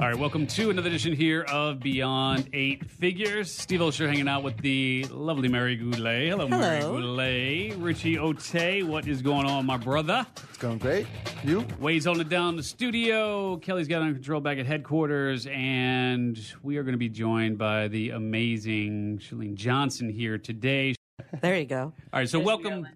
[0.00, 3.52] All right, welcome to another edition here of Beyond Eight Figures.
[3.52, 6.30] Steve Olsher hanging out with the lovely Mary Goulet.
[6.30, 6.94] Hello, Mary Hello.
[6.94, 7.76] Goulet.
[7.76, 10.26] Richie Ote, what is going on, my brother?
[10.48, 11.06] It's going great.
[11.44, 11.66] You?
[11.78, 13.58] Wade's holding it down in the studio.
[13.58, 15.46] Kelly's got on control back at headquarters.
[15.48, 20.94] And we are going to be joined by the amazing Chalene Johnson here today.
[21.42, 21.92] There you go.
[22.10, 22.88] All right, so welcome,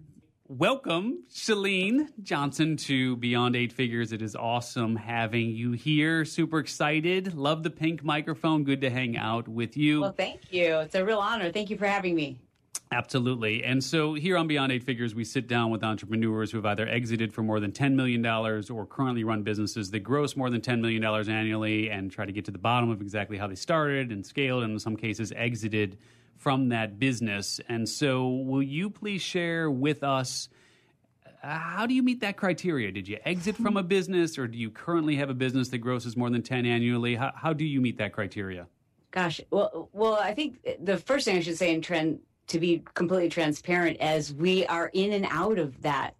[0.47, 4.11] welcome, Chalene Johnson to Beyond Eight Figures.
[4.11, 6.25] It is awesome having you here.
[6.25, 7.33] Super excited.
[7.33, 8.63] Love the pink microphone.
[8.63, 10.01] Good to hang out with you.
[10.01, 10.79] Well, thank you.
[10.79, 11.51] It's a real honor.
[11.51, 12.39] Thank you for having me.
[12.91, 13.63] Absolutely.
[13.63, 16.87] And so here on Beyond Eight Figures, we sit down with entrepreneurs who have either
[16.87, 20.79] exited for more than $10 million or currently run businesses that gross more than $10
[20.81, 24.25] million annually and try to get to the bottom of exactly how they started and
[24.25, 25.97] scaled and in some cases exited
[26.37, 27.59] from that business.
[27.67, 30.49] And so will you please share with us
[31.41, 32.91] how do you meet that criteria?
[32.91, 36.17] Did you exit from a business or do you currently have a business that grosses
[36.17, 37.15] more than 10 annually?
[37.15, 38.67] How, how do you meet that criteria?
[39.11, 42.83] Gosh, well, well, I think the first thing I should say in trend to be
[42.93, 46.15] completely transparent as we are in and out of that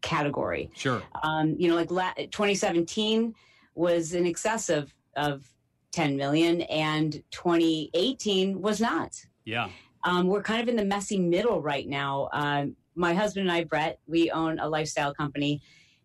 [0.00, 0.70] category.
[0.74, 1.02] Sure.
[1.22, 3.34] Um, you know, like la- 2017
[3.74, 5.44] was in excess of of
[5.92, 9.20] 10 million, and 2018 was not.
[9.44, 9.68] Yeah.
[10.04, 12.28] Um, we're kind of in the messy middle right now.
[12.32, 15.62] Um, my husband and I, Brett, we own a lifestyle company,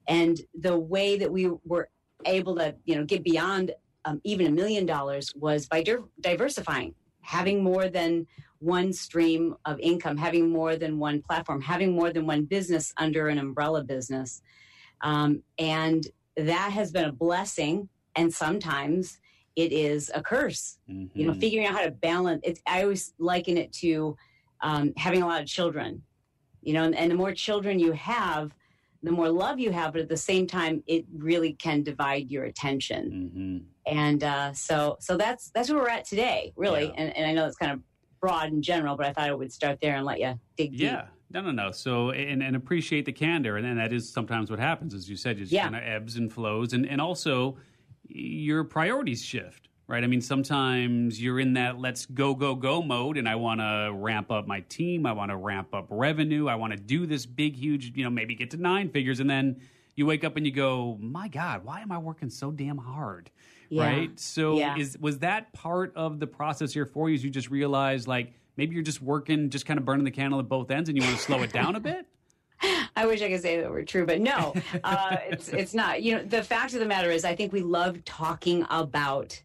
[0.08, 1.89] and the way that we were
[2.25, 3.72] able to, you know, get beyond
[4.05, 8.27] um, even a million dollars was by di- diversifying, having more than
[8.59, 13.30] one stream of income, having more than one platform, having more than one business under
[13.30, 14.42] an umbrella business,
[15.02, 17.89] um, and that has been a blessing.
[18.17, 19.20] And sometimes
[19.56, 21.39] it is a curse you know Mhm.
[21.39, 24.16] figuring out how to balance it i always liken it to
[24.61, 26.02] um, having a lot of children
[26.61, 28.53] you know and, and the more children you have
[29.03, 32.45] the more love you have but at the same time it really can divide your
[32.45, 33.03] attention
[33.36, 33.66] Mhm.
[33.92, 36.94] and uh, so so that's that's where we're at today really Yeah.
[36.98, 37.81] and, and i know it's kind of
[38.20, 40.81] broad in general but i thought i would start there and let you dig deep
[40.81, 41.08] Yeah.
[41.31, 41.72] No, no, no.
[41.72, 43.58] So, and, and appreciate the candor.
[43.58, 45.64] And then that is sometimes what happens, as you said, just Yeah.
[45.64, 46.71] kind of ebbs and flows.
[46.73, 47.58] And, and also,
[48.08, 50.04] your priorities shift, right?
[50.04, 53.92] I mean, sometimes you're in that let's go, go, go mode, and I want to
[53.93, 55.05] ramp up my team.
[55.05, 56.48] I want to ramp up revenue.
[56.48, 59.20] I want to do this big, huge, you know, maybe get to nine figures.
[59.20, 59.61] And then
[59.95, 63.30] you wake up and you go, my God, why am I working so damn hard?
[63.70, 63.83] Yeah.
[63.83, 64.20] Right.
[64.20, 64.77] So, Yeah.
[64.77, 67.15] is was that part of the process here for you?
[67.15, 70.39] Is you just realize like maybe you're just working, just kind of burning the candle
[70.39, 72.05] at both ends, and you want to slow it down a bit?
[72.95, 74.53] I wish I could say that were true, but no,
[74.83, 76.02] uh, it's it's not.
[76.02, 79.42] You know, the fact of the matter is, I think we love talking about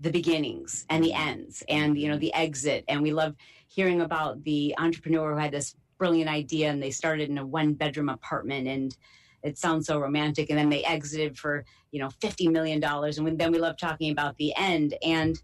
[0.00, 3.34] the beginnings and the ends, and you know, the exit, and we love
[3.68, 7.72] hearing about the entrepreneur who had this brilliant idea and they started in a one
[7.72, 8.96] bedroom apartment and
[9.42, 10.50] it sounds so romantic.
[10.50, 13.18] And then they exited for you know 50 million dollars.
[13.18, 14.94] And then we love talking about the end.
[15.02, 15.40] And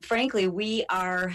[0.00, 1.32] frankly we are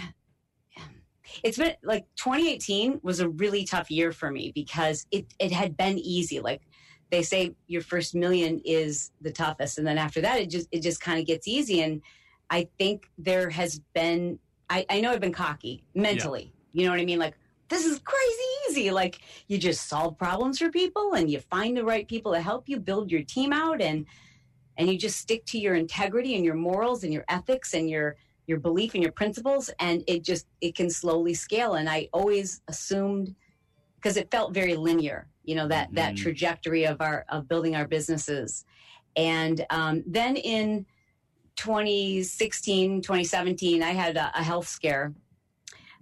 [1.42, 5.76] it's been like 2018 was a really tough year for me because it, it had
[5.76, 6.40] been easy.
[6.40, 6.62] Like
[7.10, 10.82] they say your first million is the toughest and then after that it just it
[10.82, 11.82] just kind of gets easy.
[11.82, 12.02] And
[12.50, 14.38] i think there has been
[14.70, 16.52] i, I know i've been cocky mentally.
[16.72, 17.18] You know what i mean?
[17.18, 17.34] Like
[17.68, 18.90] this is crazy easy.
[18.90, 22.68] Like you just solve problems for people and you find the right people to help
[22.68, 24.06] you build your team out and
[24.76, 28.16] and you just stick to your integrity and your morals and your ethics and your
[28.48, 31.74] your belief and your principles and it just it can slowly scale.
[31.74, 33.34] And i always assumed
[33.96, 36.16] because it felt very linear you know that that Mhm.
[36.16, 38.64] trajectory of our of building our businesses.
[39.16, 40.86] And um, then in
[41.56, 45.12] 2016 2017 i had a, a health scare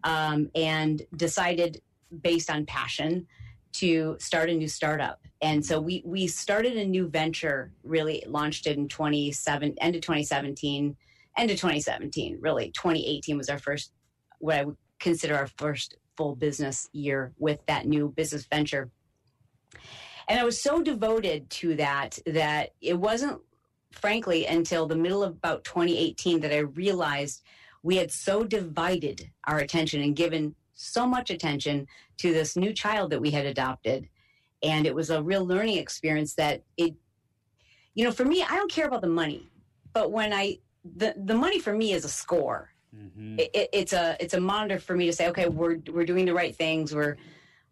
[0.05, 1.83] um, and decided
[2.23, 3.27] based on passion
[3.73, 5.21] to start a new startup.
[5.43, 10.03] And so we we started a new venture really launched it in 27 end of
[10.03, 10.97] 2017
[11.37, 12.71] end of 2017 really.
[12.73, 13.93] 2018 was our first
[14.39, 18.91] what i would consider our first full business year with that new business venture.
[20.29, 23.41] And i was so devoted to that that it wasn't
[23.93, 27.43] frankly until the middle of about 2018 that i realized
[27.83, 31.87] we had so divided our attention and given so much attention
[32.19, 34.09] to this new child that we had adopted.
[34.63, 36.95] And it was a real learning experience that it
[37.97, 39.51] you know for me i don't care about the money
[39.93, 40.57] but when i
[40.97, 42.71] the, the money for me is a score.
[42.95, 43.39] Mm-hmm.
[43.41, 46.25] it, it- it's a it's a monitor for me to say okay we're we're doing
[46.25, 46.95] the right things.
[46.95, 47.17] We're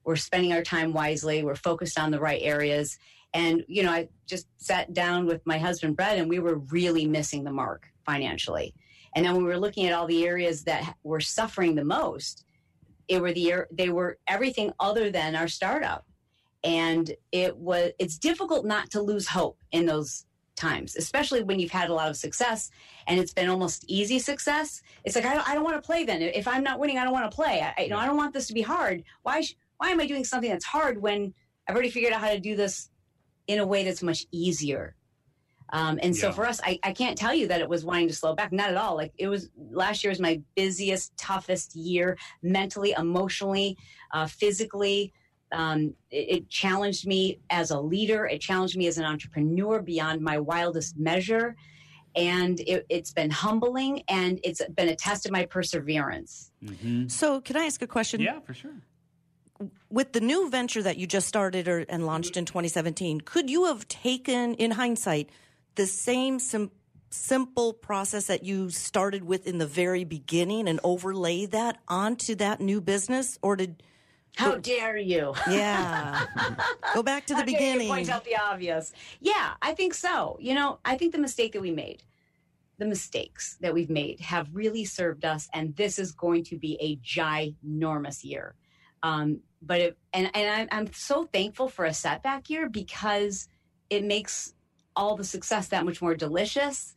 [0.04, 1.42] we're spending our time wisely.
[1.44, 2.98] We're focused on the right areas.
[3.32, 7.06] And you know i just sat down with my husband brett and we were really
[7.06, 8.74] missing the mark financially.
[9.16, 12.44] And then when we were looking at all the areas that were suffering the most
[13.08, 16.04] it were the they were everything other than our startup.
[16.64, 20.26] And it was it's difficult not to lose hope in those
[20.68, 22.70] times, especially when you've had a lot of success
[23.06, 24.68] and it's been almost easy success.
[25.04, 26.00] It's like I don't, I don't want to play.
[26.04, 27.56] Then if I'm not winning, I don't want to play.
[27.60, 28.96] I, you know, I don't want this to be hard.
[29.26, 31.34] Why sh- why am I doing something that's hard when
[31.66, 32.90] I've already figured out how to do this
[33.46, 34.84] in a way that's much easier?
[35.72, 36.34] Um, and so Yeah.
[36.38, 38.52] for us, I, I can't tell you that it was wanting to slow back.
[38.52, 38.94] Not at all.
[39.02, 39.50] Like it was
[39.82, 43.76] last year was my busiest, toughest year mentally, emotionally,
[44.12, 45.12] uh, physically.
[45.54, 48.26] Um, it, it challenged me as a leader.
[48.26, 51.54] It challenged me as an entrepreneur beyond my wildest measure.
[52.16, 56.50] And it, it's been humbling and it's been a test of my perseverance.
[56.64, 58.20] hmm So, can I ask a question?
[58.20, 58.70] Yeah, for sure.
[59.88, 63.66] With the new venture that you just started or, and launched in 2017, could you
[63.66, 65.30] have taken, in hindsight,
[65.76, 66.72] the same sim-
[67.10, 72.60] simple process that you started with in the very beginning and overlay that onto that
[72.60, 73.38] new business?
[73.42, 73.82] Or did,
[74.36, 75.34] How dare you?
[75.50, 76.26] yeah,
[76.92, 77.88] go back to the How beginning?
[77.88, 78.92] Point out the obvious.
[79.20, 80.36] Yeah, I think so.
[80.40, 82.02] You know, I think the mistake that we made,
[82.78, 86.76] the mistakes that we've made, have really served us, and this is going to be
[86.80, 88.54] a ginormous year.
[89.02, 93.48] Um, but it, and and I'm, I'm so thankful for a setback year because
[93.90, 94.54] it makes
[94.96, 96.94] all the success that much more delicious.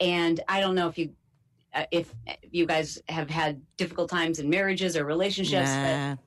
[0.00, 1.12] And I don't know if you.
[1.74, 2.12] Uh, if
[2.50, 6.18] you guys have had difficult times in marriages or relationships, but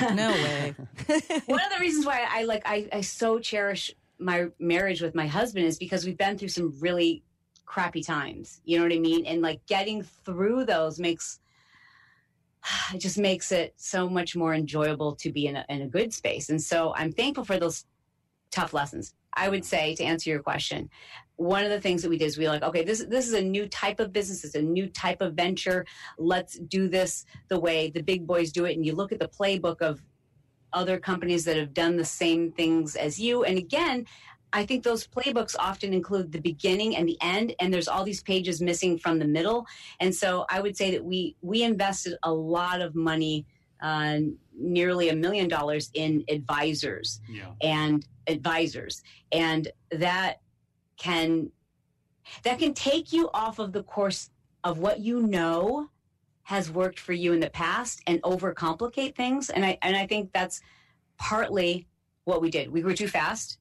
[0.00, 0.74] Nah, no way.
[1.46, 5.26] one of the reasons why I like I, I so cherish my marriage with my
[5.26, 7.22] husband is because we've been through some really
[7.66, 8.60] crappy times.
[8.64, 9.26] You know what I mean?
[9.26, 11.40] And like getting through those makes
[12.94, 16.12] it just makes it so much more enjoyable to be in a, in a good
[16.12, 16.48] space.
[16.48, 17.84] And so I'm thankful for those
[18.50, 19.14] tough lessons.
[19.38, 20.90] I would say to answer your question,
[21.36, 23.34] one of the things that we did is we were like, okay, this this is
[23.34, 25.86] a new type of business, it's a new type of venture.
[26.18, 28.76] Let's do this the way the big boys do it.
[28.76, 30.02] And you look at the playbook of
[30.72, 33.44] other companies that have done the same things as you.
[33.44, 34.04] And again,
[34.52, 38.22] I think those playbooks often include the beginning and the end, and there's all these
[38.22, 39.66] pages missing from the middle.
[40.00, 43.46] And so I would say that we we invested a lot of money,
[43.82, 44.18] uh,
[44.58, 47.52] nearly a million dollars in advisors Yeah.
[47.62, 49.02] and advisors,
[49.32, 50.40] and that
[50.98, 51.50] can
[52.42, 54.30] that can take you off of the course
[54.64, 55.88] of what you know
[56.42, 59.48] has worked for you in the past and overcomplicate things.
[59.50, 60.60] And I and I think that's
[61.18, 61.86] partly
[62.24, 62.70] what we did.
[62.70, 63.58] We grew too fast,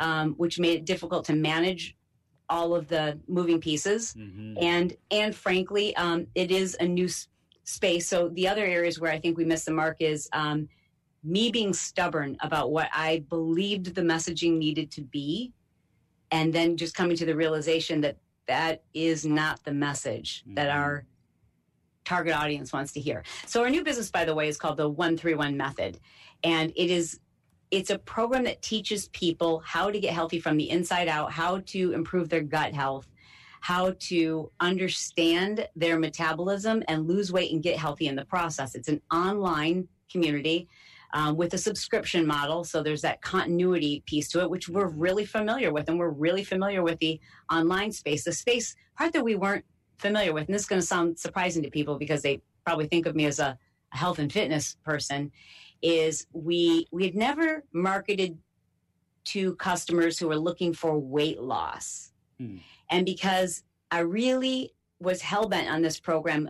[0.00, 1.96] um, which made it difficult to manage
[2.48, 4.12] all of the moving pieces.
[4.12, 7.08] hmm And and frankly, um, it is a new
[7.64, 8.08] space.
[8.08, 10.68] So the other areas where I think we missed the mark is um,
[11.22, 15.52] me being stubborn about what I believed the messaging needed to be,
[16.30, 18.16] and then just coming to the realization that
[18.46, 20.74] that is not the message that Mhm.
[20.74, 21.06] our
[22.04, 23.22] target audience wants to hear.
[23.46, 26.00] So our new business, by the way, is called the One Three One Method,
[26.42, 27.20] and it is
[27.70, 31.60] it's a program that teaches people how to get healthy from the inside out, how
[31.60, 33.06] to improve their gut health,
[33.60, 38.74] how to understand their metabolism and lose weight and get healthy in the process.
[38.74, 40.68] It's an online community.
[41.12, 42.62] Um, with a subscription model.
[42.62, 45.88] So there's that continuity piece to it, which we're really familiar with.
[45.88, 47.18] And we're really familiar with the
[47.50, 49.64] online space, the space part that we weren't
[49.98, 50.46] familiar with.
[50.46, 53.26] And this is going to sound surprising to people because they probably think of me
[53.26, 53.58] as a,
[53.92, 55.32] a health and fitness person.
[55.82, 58.38] Is we we had never marketed
[59.24, 62.09] to customers who were looking for weight loss,
[62.40, 62.56] Hmm.
[62.88, 66.48] and because I really was hell bent on this program,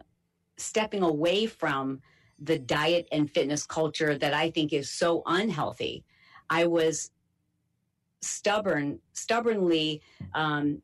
[0.57, 2.01] stepping away from
[2.39, 6.05] the diet and fitness culture that I think is so unhealthy.
[6.49, 7.11] I was
[8.23, 10.01] stubborn, stubbornly
[10.35, 10.81] um,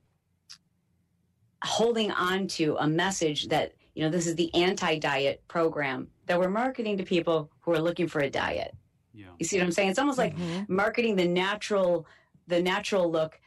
[1.65, 6.51] holding on to a message that you know this is the anti-diet program that we're
[6.51, 8.75] marketing to people who are looking for a diet.
[9.15, 9.27] Yeah.
[9.39, 9.91] You see what I'm saying?
[9.91, 10.69] It's almost like Mhm.
[10.69, 12.07] marketing the natural,
[12.47, 13.41] the natural look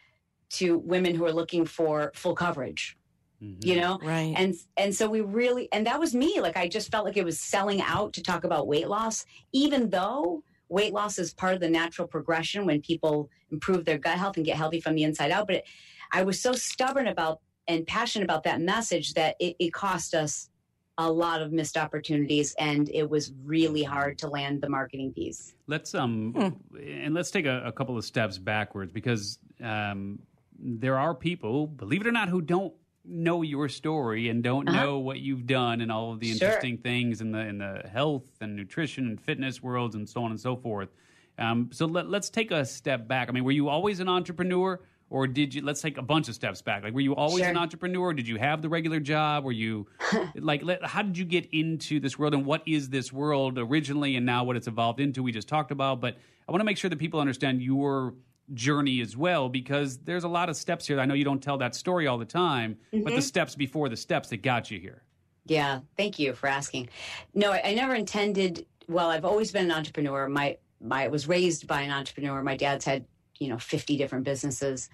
[0.49, 2.97] to women who are looking for full coverage.
[3.41, 3.65] Mhm.
[3.65, 4.33] You know, Right.
[4.35, 7.23] and and so we really and that was me like i just felt like it
[7.23, 11.61] was selling out to talk about weight loss even though weight loss is part of
[11.61, 15.31] the natural progression when people improve their gut health and get healthy from the inside
[15.31, 15.63] out but it,
[16.11, 17.39] i was so stubborn about
[17.69, 20.49] and passionate about that message that it, it cost us
[20.97, 25.55] a lot of missed opportunities and it was really hard to land the marketing piece
[25.67, 30.19] Let's um and let's take a, a couple of steps backwards because um,
[30.61, 32.73] there are people, believe it or not, who don't
[33.05, 34.77] know your story and don't Uh-huh.
[34.83, 36.47] know what you've done and all of the Sure.
[36.47, 40.31] interesting things in the in the health and nutrition and fitness worlds and so on
[40.31, 40.89] and so forth.
[41.37, 43.29] Um, so let, let's take a step back.
[43.29, 44.79] I mean, were you always an entrepreneur?
[45.11, 45.63] Or did you?
[45.63, 46.83] Let's take a bunch of steps back.
[46.83, 47.49] Like, were you always Sure.
[47.49, 48.13] an entrepreneur?
[48.13, 49.43] Did you have the regular job?
[49.43, 49.87] Were you
[50.35, 50.61] like?
[50.61, 52.35] Let, how did you get into this world?
[52.35, 55.23] And what is this world originally, and now what it's evolved into?
[55.23, 58.13] We just talked about, but I want to make sure that people understand your
[58.53, 60.99] journey as well because there's a lot of steps here.
[60.99, 63.03] I know you don't tell that story all the time, mm-hmm.
[63.03, 65.03] but the steps before the steps that got you here.
[65.45, 66.89] Yeah, thank you for asking.
[67.33, 68.65] No, I, I never intended.
[68.87, 70.29] Well, I've always been an entrepreneur.
[70.29, 72.41] My my I was raised by an entrepreneur.
[72.43, 73.05] My dad's had
[73.39, 74.89] you know 50 different businesses.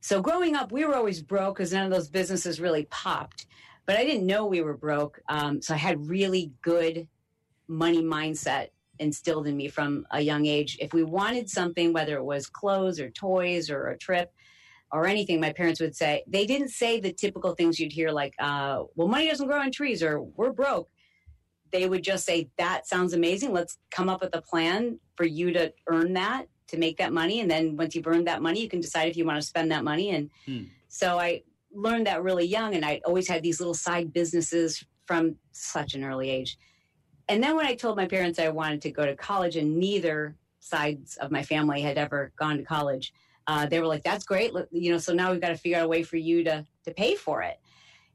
[0.00, 3.46] So growing up, we were always broke because none of those businesses really popped.
[3.86, 5.20] But I didn't know we were broke.
[5.28, 7.06] Um, so I had really good
[7.68, 8.68] money mindset
[9.02, 10.78] instilled in me from a young age.
[10.80, 14.32] If we wanted something, whether it was clothes or toys or a trip
[14.90, 18.34] or anything, my parents would say, they didn't say the typical things you'd hear like,
[18.38, 20.88] uh, well, money doesn't grow on trees or we're broke.
[21.70, 23.52] They would just say, that sounds amazing.
[23.52, 27.40] Let's come up with a plan for you to earn that, to make that money.
[27.40, 29.72] And then once you've earned that money, you can decide if you want to spend
[29.72, 30.10] that money.
[30.10, 30.64] And hmm.
[30.88, 31.42] so I
[31.72, 32.74] learned that really young.
[32.74, 36.58] And I always had these little side businesses from such an early age
[37.28, 40.36] and then when I told my parents I wanted to go to college, and neither
[40.60, 43.12] sides of my family had ever gone to college,
[43.46, 45.84] uh, they were like, "That's great, you know." So now we've got to figure out
[45.84, 47.58] a way for you to to pay for it.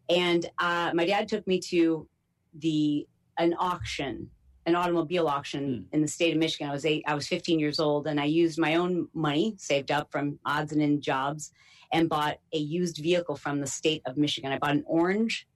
[0.10, 2.08] And uh, my dad took me to
[2.54, 4.30] the an auction,
[4.66, 5.94] an automobile auction mm.
[5.94, 6.70] in the state of Michigan.
[6.70, 9.92] I was eight, I was 15 years old, and I used my own money saved
[9.92, 11.52] up from odds and end jobs,
[11.92, 14.52] and bought a used vehicle from the state of Michigan.
[14.52, 15.48] I bought an orange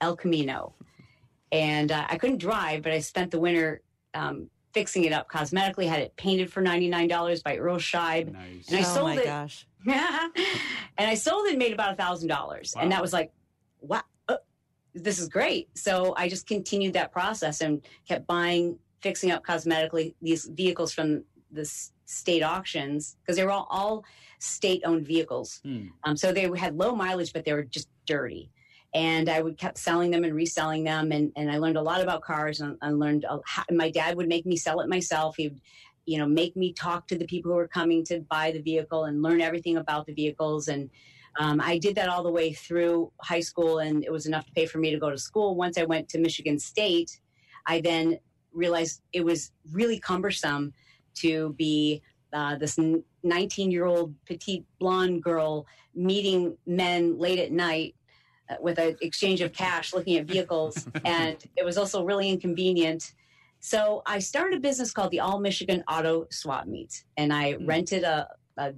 [0.00, 0.74] El Camino
[1.52, 3.82] and uh, I couldn't drive, but I spent the winter
[4.14, 5.88] um, fixing it up cosmetically.
[5.88, 8.68] Had it painted for ninety nine dollars by Earl Scheib, nice.
[8.68, 9.24] and I oh sold it.
[9.24, 9.66] Gosh.
[9.86, 10.34] and
[10.98, 13.32] I sold it and made about a thousand dollars, and that was like,
[13.80, 14.36] wow, uh,
[14.94, 15.68] this is great.
[15.76, 21.24] So I just continued that process and kept buying, fixing up cosmetically these vehicles from
[21.50, 21.64] the
[22.04, 24.04] state auctions because they were all, all
[24.38, 25.60] state owned vehicles.
[25.64, 25.86] Hmm.
[26.04, 28.50] Um, so they had low mileage, but they were just dirty
[28.92, 32.00] and I would kept selling them and reselling them, and, and I learned a lot
[32.00, 32.60] about cars.
[32.60, 35.36] And I learned how, my dad would make me sell it myself.
[35.36, 35.60] He'd,
[36.06, 39.04] you know, make me talk to the people who were coming to buy the vehicle
[39.04, 40.66] and learn everything about the vehicles.
[40.66, 40.90] And
[41.38, 44.52] um, I did that all the way through high school, and it was enough to
[44.52, 45.54] pay for me to go to school.
[45.54, 47.20] Once I went to Michigan State,
[47.66, 48.18] I then
[48.52, 50.72] realized it was really cumbersome
[51.14, 52.78] to be uh, this
[53.22, 57.94] 19 year old petite blonde girl meeting men late at night
[58.60, 63.12] with an exchange of cash looking at vehicles and it was also really inconvenient
[63.60, 67.68] so i started a business called the all michigan auto swap meet and i mm.
[67.68, 68.72] rented a, a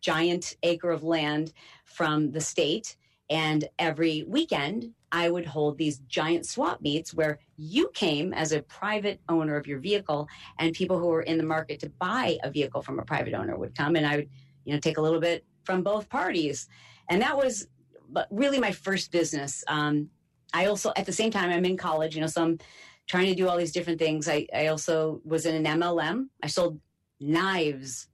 [0.00, 1.52] giant acre of land
[1.84, 2.96] from the state
[3.30, 8.62] and every weekend i would hold these giant swap meets where you came as a
[8.62, 10.26] private owner of your vehicle
[10.58, 13.56] and people who were in the market to buy a vehicle from a private owner
[13.56, 14.28] would come and i would
[14.64, 16.68] you know take a little bit from both parties
[17.08, 17.68] and that was
[18.08, 19.64] but really my first business.
[19.68, 20.10] Um,
[20.52, 22.58] I also, at the same time, I'm in college, you know, so I'm
[23.06, 24.28] trying to do all these different things.
[24.28, 26.28] I, I also was in an MLM.
[26.42, 26.80] I sold
[27.20, 28.08] knives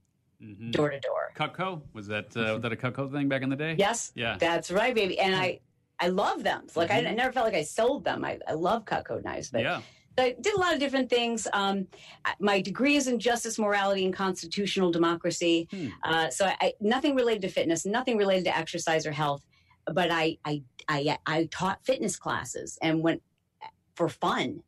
[0.71, 1.31] door to door.
[1.35, 3.75] Cutco was that uh, was that a Cutco thing back in the day?
[3.77, 4.11] Yes.
[4.15, 4.37] Yeah.
[4.39, 5.19] That's right, baby.
[5.19, 5.59] And I
[5.99, 6.63] I love them.
[6.75, 7.07] like mm-hmm.
[7.07, 8.25] I, I, never felt like I sold them.
[8.25, 9.81] I, I love Cutco knives, but yeah.
[10.17, 11.47] I did a lot of different things.
[11.53, 11.87] Um,
[12.39, 15.67] my degree is in justice, morality, and constitutional democracy.
[15.71, 15.87] Hmm.
[16.03, 19.45] Uh, so I, nothing related to fitness, nothing related to exercise or health
[19.85, 23.21] but I, I, I, I taught fitness classes and went
[23.95, 24.63] for fun.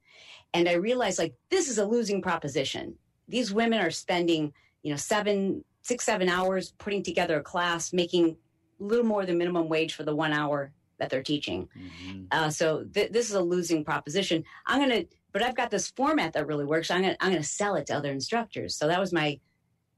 [0.54, 2.96] And I realized like, this is a losing proposition.
[3.28, 4.54] These women are spending,
[4.84, 8.38] you know, seven, six, seven hours putting together a class, making
[8.80, 11.68] a little more than minimum wage for the one hour that they're teaching.
[11.78, 12.24] Mm-hmm.
[12.32, 14.44] Uh, so th- this is a losing proposition.
[14.68, 16.92] I'm going to, but I've got this format that really works.
[16.92, 18.76] I'm going to, I'm going to sell it to other instructors.
[18.76, 19.40] So that was my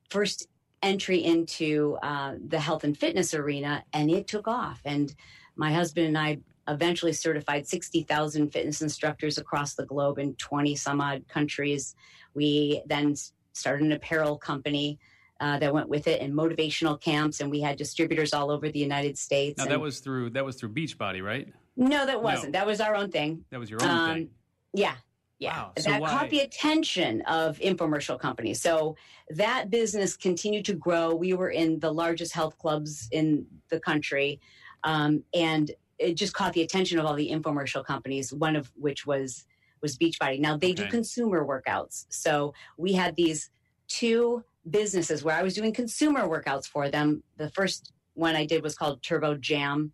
[0.10, 0.48] first
[0.86, 4.80] entry into uh, the health and fitness arena, and it took off.
[4.86, 5.13] And
[5.56, 6.38] my husband and I
[6.68, 11.96] eventually certified 60,000 fitness instructors across the globe in 20 some odd countries.
[12.34, 13.15] We then
[13.54, 15.00] started an apparel company.
[15.42, 18.80] Uh, that went with it and motivational camps and we had distributors all over the
[18.80, 22.54] united states now and, that was through that was through beachbody right no that wasn't
[22.54, 22.58] no.
[22.58, 24.30] that was our own thing that was your own um, thing
[24.74, 24.96] yeah
[25.39, 25.72] yeah, wow.
[25.77, 26.10] so that why...
[26.10, 28.62] caught the attention of infomercial companies.
[28.62, 28.96] So
[29.30, 31.13] that business continued to grow.
[31.13, 34.39] We were in the largest health clubs in the country,
[34.84, 38.32] um, and it just caught the attention of all the infomercial companies.
[38.34, 39.46] One of which was
[39.82, 40.39] was Beachbody.
[40.39, 40.84] Now they okay.
[40.84, 43.50] do consumer workouts, so we had these
[43.88, 47.24] two businesses where I was doing consumer workouts for them.
[47.38, 49.92] The first one I did was called Turbo Jam,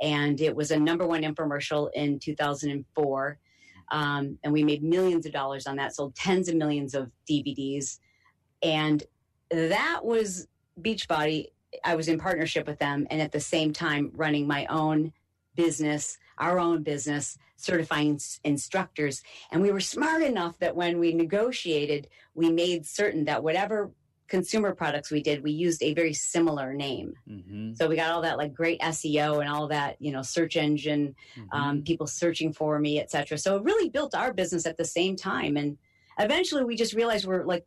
[0.00, 3.38] and it was a number one infomercial in 2004
[3.90, 7.98] um, and we made millions of dollars on that, sold tens of millions of DVDs.
[8.62, 9.02] And
[9.50, 10.46] that was
[10.80, 11.46] Beachbody.
[11.84, 15.12] I was in partnership with them and at the same time running my own
[15.54, 19.22] business, our own business, certifying instructors.
[19.50, 23.90] And we were smart enough that when we negotiated, we made certain that whatever
[24.28, 27.14] consumer products we did, we used a very similar name.
[27.28, 27.74] Mm-hmm.
[27.74, 31.14] So we got all that like great SEO and all that, you know, search engine,
[31.36, 31.58] Mm-hmm.
[31.58, 33.38] um, people searching for me, et cetera.
[33.38, 35.56] So it really built our business at the same time.
[35.56, 35.78] And
[36.18, 37.64] eventually we just realized we're like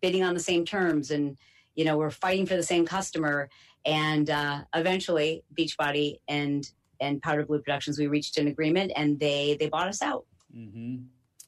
[0.00, 1.36] bidding on the same terms and,
[1.74, 3.48] you know, we're fighting for the same customer.
[3.84, 6.68] And uh, eventually Beachbody and
[7.00, 10.24] and Powder Blue Productions, we reached an agreement and they they bought us out.
[10.52, 10.96] hmm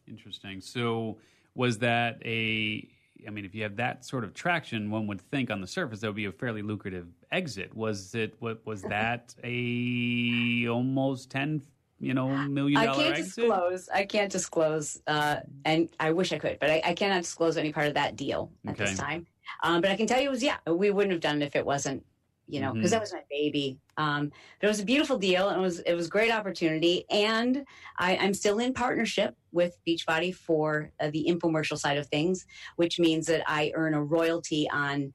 [0.07, 0.61] Interesting.
[0.61, 1.19] So,
[1.55, 2.89] was that a?
[3.27, 6.01] I mean, if you have that sort of traction, one would think on the surface
[6.01, 7.75] that would be a fairly lucrative exit.
[7.75, 8.35] Was it?
[8.39, 9.35] What was that?
[9.45, 11.63] A almost ten,
[11.99, 13.47] you know, million I can't exit.
[13.47, 13.89] disclose.
[13.89, 17.73] I can't disclose, uh, and I wish I could, but I, I cannot disclose any
[17.73, 19.27] part of that deal at this time.
[19.63, 21.57] Um, but I can tell you, it was yeah, we wouldn't have done it if
[21.57, 22.05] it wasn't,
[22.51, 22.95] you know, because Mhm.
[22.95, 23.79] that was my baby.
[23.97, 24.31] Um,
[24.61, 27.05] but it was a beautiful deal, and it was it was a great opportunity.
[27.11, 27.65] And
[27.99, 32.99] I, I'm still in partnership with Beachbody for uh, the infomercial side of things, which
[32.99, 35.13] means that I earn a royalty on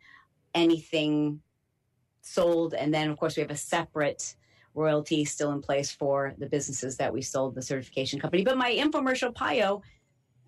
[0.54, 1.42] anything
[2.22, 4.36] sold, and then of course we have a separate
[4.74, 8.44] royalty still in place for the businesses that we sold the certification company.
[8.44, 9.82] But my infomercial PiYo,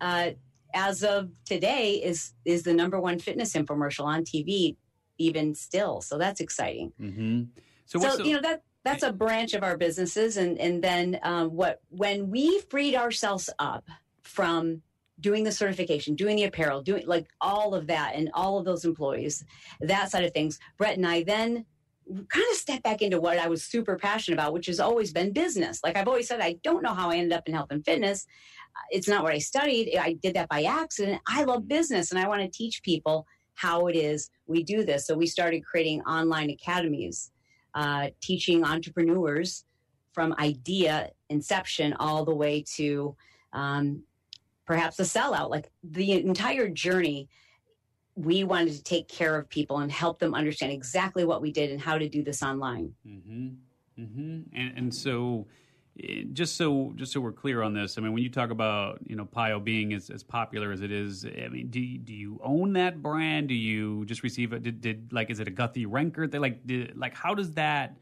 [0.00, 0.30] uh,
[0.74, 4.76] as of today, is is the number one fitness infomercial on TV,
[5.18, 6.00] even still.
[6.00, 6.92] So that's exciting.
[6.98, 7.42] hmm
[7.86, 11.18] So, So, the, you know that that's a branch of our businesses, and and then
[11.22, 13.84] um, what when we freed ourselves up
[14.22, 14.82] from
[15.20, 18.84] doing the certification, doing the apparel, doing like all of that, and all of those
[18.84, 19.44] employees,
[19.80, 21.66] that side of things, Brett and I then
[22.28, 25.32] kind of step back into what I was super passionate about, which has always been
[25.32, 25.80] business.
[25.84, 28.26] Like I've always said, I don't know how I ended up in health and fitness.
[28.90, 29.96] It's not what I studied.
[29.96, 31.20] I did that by accident.
[31.28, 33.26] I love business and I want to teach people
[33.58, 35.06] how it is we do this.
[35.06, 37.32] So we started creating online academies,
[37.74, 39.64] uh, teaching entrepreneurs
[40.12, 43.16] from idea inception all the way to
[43.52, 44.02] um,
[44.64, 45.50] perhaps a sellout.
[45.50, 47.28] Like the entire journey
[48.14, 51.70] we wanted to take care of people and help them understand exactly what we did
[51.70, 52.92] and how to do this online.
[53.06, 54.02] Mm-hmm.
[54.02, 54.58] Mm-hmm.
[54.58, 55.46] And and so,
[56.32, 59.16] just so just so we're clear on this, I mean, when you talk about you
[59.16, 62.40] know PiYo being as, as popular as it is, I mean, do you, do you
[62.42, 63.48] own that brand?
[63.48, 64.62] Do you just receive it?
[64.62, 66.30] Did, did like is it a Guthy-Renker?
[66.30, 67.96] They like did, like how does that?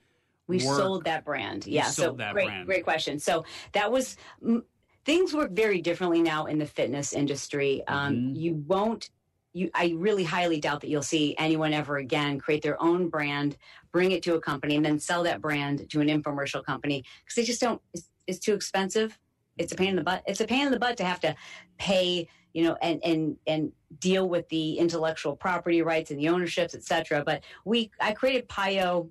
[0.46, 0.76] We work?
[0.76, 1.66] sold that brand.
[1.66, 1.86] Yeah.
[1.86, 2.66] so that great, brand.
[2.66, 3.18] great question.
[3.18, 4.62] So that was mm,
[5.04, 7.82] things work very differently now in the fitness industry.
[7.88, 8.36] Um, Mhm.
[8.36, 9.10] You won't.
[9.56, 13.56] You, I really highly doubt that you'll see anyone ever again create their own brand,
[13.90, 17.36] bring it to a company, and then sell that brand to an infomercial company because
[17.36, 17.80] they just don't.
[17.94, 19.18] It's, it's too expensive.
[19.56, 20.22] It's a pain in the butt.
[20.26, 21.34] It's a pain in the butt to have to
[21.78, 26.74] pay, you know, and and and deal with the intellectual property rights and the ownerships,
[26.74, 27.24] et cetera.
[27.24, 29.08] But we, I created PiYo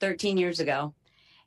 [0.00, 0.94] 13 years ago,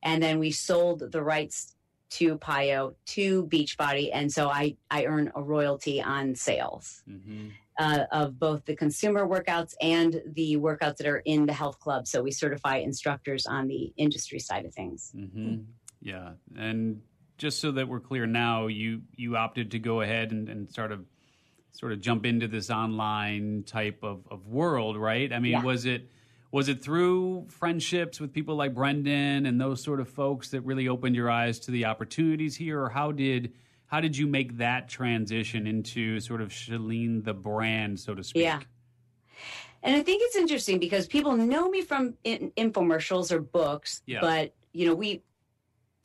[0.02, 1.76] and then we sold the rights
[2.12, 8.06] to PiYo to Beachbody, and so I I earn a royalty on sales hmm uh,
[8.12, 12.08] of both the consumer workouts and the workouts that are in the health club.
[12.08, 15.12] So we certify instructors on the industry side of things.
[15.16, 15.56] hmm
[16.02, 17.02] Yeah, and
[17.38, 20.92] just so that we're clear now, you you opted to go ahead and, and sort
[20.92, 21.06] of
[21.72, 25.32] sort of jump into this online type of, of world, right?
[25.32, 25.64] I mean, Yeah.
[25.64, 26.10] was it
[26.52, 30.88] was it through friendships with people like Brendon and those sort of folks that really
[30.88, 33.54] opened your eyes to the opportunities here, or how did
[33.88, 38.44] how did you make that transition into sort of Chalene the brand, so to speak?
[38.44, 38.60] Yeah.
[39.84, 44.20] And I think it's interesting because people know me from in, infomercials or books, Yeah.
[44.22, 45.22] but you know, we,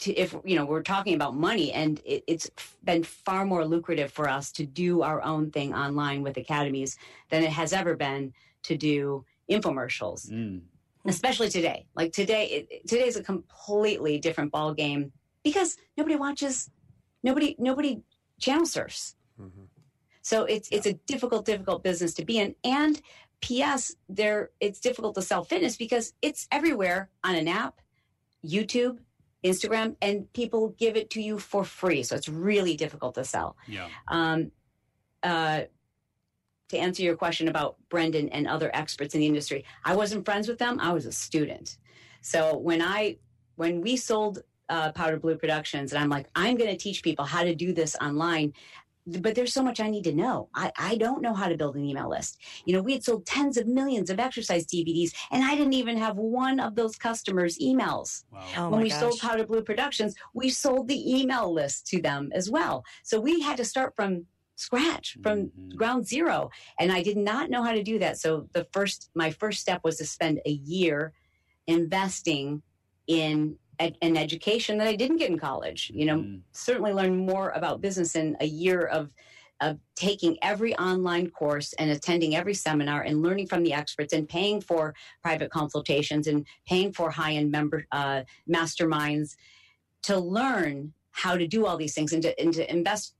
[0.00, 2.50] to, if you know, we're talking about money, and it, it's
[2.84, 6.96] been far more lucrative for us to do our own thing online with academies
[7.30, 8.32] than it has ever been
[8.64, 10.60] to do infomercials, Mm.
[11.06, 11.86] especially today.
[11.96, 16.70] Like today, it, today is a completely different ball game because nobody watches,
[17.22, 18.02] nobody, nobody
[18.40, 19.16] channel surfs.
[20.22, 22.54] So it's it's a difficult, difficult business to be in.
[22.64, 23.00] And
[23.40, 23.96] P.S.
[24.08, 27.80] There, it's difficult to sell fitness because it's everywhere on an app,
[28.46, 28.98] YouTube,
[29.44, 32.04] Instagram, and people give it to you for free.
[32.04, 33.56] So it's really difficult to sell.
[33.66, 33.88] Yeah.
[34.08, 34.52] Um,
[35.22, 35.62] uh,
[36.68, 40.48] to answer your question about Brendon and other experts in the industry, I wasn't friends
[40.48, 40.78] with them.
[40.80, 41.76] I was a student.
[42.22, 43.16] So when I
[43.56, 47.24] when we sold uh, Powder Blue Productions, and I'm like, I'm going to teach people
[47.24, 48.52] how to do this online.
[49.04, 50.48] But there's so much I need to know.
[50.54, 52.38] I, I don't know how to build an email list.
[52.64, 55.96] You know, we had sold tens of millions of exercise DVDs, and I didn't even
[55.96, 58.52] have one of those customers' emails Wow.
[58.56, 58.98] Oh when we gosh.
[58.98, 62.84] sold Powder Blue Productions, we sold the email list to them as well.
[63.02, 65.76] So we had to start from scratch, from Mhm.
[65.76, 66.50] ground zero.
[66.78, 68.18] And I did not know how to do that.
[68.18, 71.12] So the first, my first step was to spend a year
[71.66, 72.62] investing
[73.06, 75.90] in ed- an education that I didn't get in college.
[75.94, 76.42] You know, Mhm.
[76.52, 79.10] certainly learn more about business in a year of
[79.60, 84.28] of taking every online course and attending every seminar and learning from the experts and
[84.28, 84.92] paying for
[85.22, 88.22] private consultations and paying for high end member uh,
[88.56, 89.36] masterminds
[90.02, 93.14] to learn how to do all these things and to, and to invest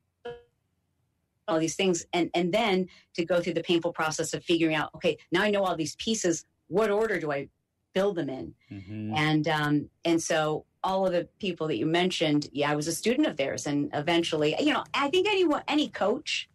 [1.46, 4.90] all these things and and then to go through the painful process of figuring out
[4.96, 7.48] okay now i know all these pieces what order do i
[7.92, 8.55] build them in.
[8.70, 9.14] Mm-hmm.
[9.14, 12.92] and um and so all of the people that you mentioned yeah i was a
[12.92, 13.66] student of theirs.
[13.66, 16.48] And eventually you know i think anyone any coach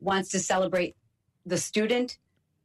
[0.00, 0.96] wants to celebrate
[1.46, 2.18] the student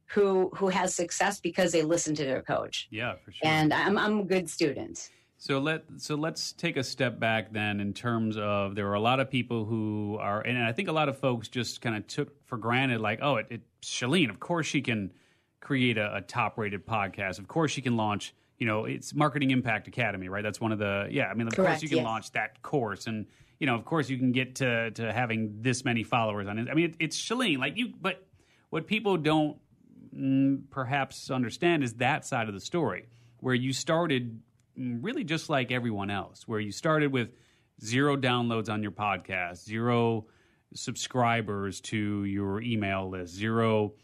[0.06, 2.88] who who has success because they listen to their coach.
[2.90, 3.48] Yeah for sure.
[3.48, 5.10] And i'm, I'm a good student.
[5.40, 9.00] So let so let's take a step back then in terms of there are a
[9.00, 12.06] lot of people who are and I think a lot of folks just kind of
[12.06, 15.12] took for granted like oh it, it Chalene of course she can
[15.60, 17.38] create a, a top rated podcast.
[17.38, 20.42] Of course you can launch you know it's Marketing Impact Academy right?
[20.42, 22.04] That's one of the yeah I mean of Correct, course you can yes.
[22.04, 23.06] launch that course.
[23.06, 23.26] And
[23.58, 26.68] you know of course you can get to to having this many followers on it.
[26.70, 28.26] I mean it, it's Chalene like you but
[28.70, 29.58] what people don't
[30.14, 34.40] mm, perhaps understand is that side of the story where you started
[34.76, 37.30] really just like everyone else, where you started with
[37.82, 40.26] zero downloads on your podcast, zero
[40.74, 43.94] subscribers to your email list, zero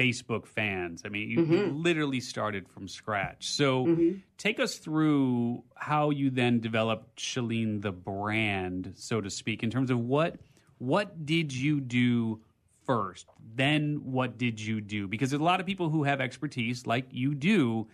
[0.00, 1.02] Facebook fans.
[1.04, 1.52] I mean, you, mm-hmm.
[1.52, 3.48] you literally started from scratch.
[3.48, 4.18] So mm-hmm.
[4.38, 9.90] take us through how you then developed Chalene the brand, so to speak, in terms
[9.90, 10.36] of what
[10.78, 12.40] what did you do
[12.86, 13.26] first?
[13.54, 15.06] Then what did you do?
[15.06, 17.86] Because there's a lot of people who have expertise like you do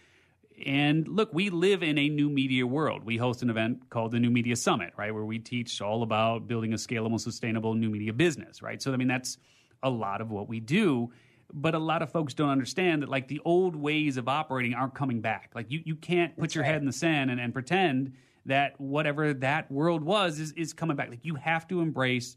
[0.64, 3.04] and look, we live in a new media world.
[3.04, 6.48] We host an event called the New Media Summit, right, where we teach all about
[6.48, 8.80] building a scalable, sustainable new media business, right?
[8.80, 9.36] So, I mean, that's
[9.82, 11.12] a lot of what we do.
[11.52, 14.94] But a lot of folks don't understand that, like, the old ways of operating aren't
[14.94, 15.50] coming back.
[15.54, 16.72] Like, you, you can't put that's your right.
[16.72, 18.14] head in the sand and, and pretend
[18.46, 21.08] that whatever that world was is, is coming back.
[21.08, 22.36] Like, you have to embrace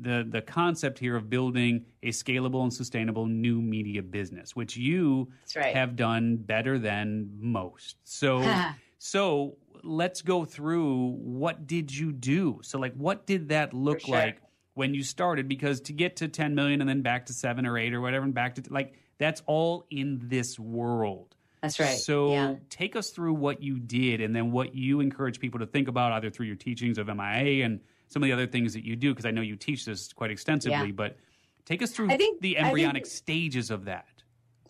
[0.00, 5.28] the the concept here of building a scalable and sustainable new media business, which you
[5.56, 5.74] right.
[5.74, 7.96] have done better than most.
[8.04, 8.42] So
[8.98, 12.60] so let's go through what did you do?
[12.62, 14.14] So like what did that look sure.
[14.14, 14.38] like
[14.78, 15.48] when you started?
[15.48, 18.24] Because to get to 10 million and then back to seven or eight or whatever
[18.24, 21.34] and back to like that's all in this world.
[21.60, 21.98] That's right.
[21.98, 22.54] So yeah.
[22.70, 26.12] take us through what you did and then what you encourage people to think about
[26.12, 29.10] either through your teachings of MIA and some of the other things that you do
[29.12, 30.86] because I know you teach this quite extensively.
[30.86, 30.92] Yeah.
[30.92, 31.16] But
[31.64, 34.06] take us through think, the embryonic think, stages of that.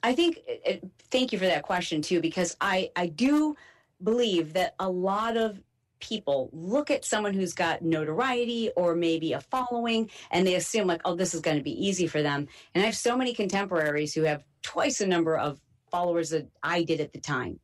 [0.02, 0.38] I think.
[0.48, 0.76] Uh, uh,
[1.10, 3.54] thank you for that question too, because I I do
[4.02, 5.60] believe that a lot of
[6.00, 11.00] people look at someone who's got notoriety or maybe a following and they assume like
[11.04, 14.14] oh this is going to be easy for them and i have so many contemporaries
[14.14, 17.58] who have twice the number of followers that i did at the time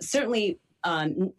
[0.00, 1.32] certainly um,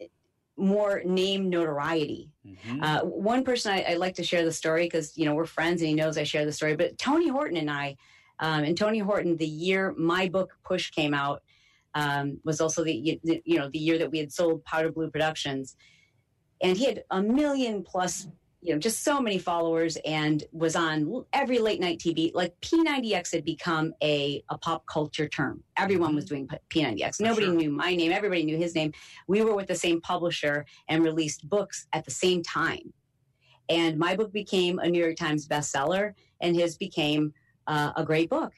[0.56, 2.30] more name notoriety.
[2.46, 2.82] Mm-hmm.
[2.82, 5.80] Uh, one person I, I, like to share the story because you know we're friends
[5.80, 6.76] and he knows I share the story.
[6.76, 7.96] But Tony Horton and I,
[8.38, 11.42] um, and Tony Horton, the year my book Push came out,
[11.94, 15.76] um, was also the you know the year that we had sold Powder Blue Productions,
[16.62, 18.28] and he had a million plus
[18.62, 22.30] you know, just so many followers and was on every late night TV.
[22.32, 25.64] Like P90X had become a, a pop culture term.
[25.76, 26.46] Everyone was mm-hmm.
[26.46, 27.20] doing P90X.
[27.20, 27.54] Nobody sure.
[27.56, 28.12] knew my name.
[28.12, 28.92] Everybody knew his name.
[29.26, 32.92] We were with the same publisher and released books at the same time.
[33.68, 37.32] And my book became a New York Times bestseller, and his became
[37.66, 38.52] uh, a great book.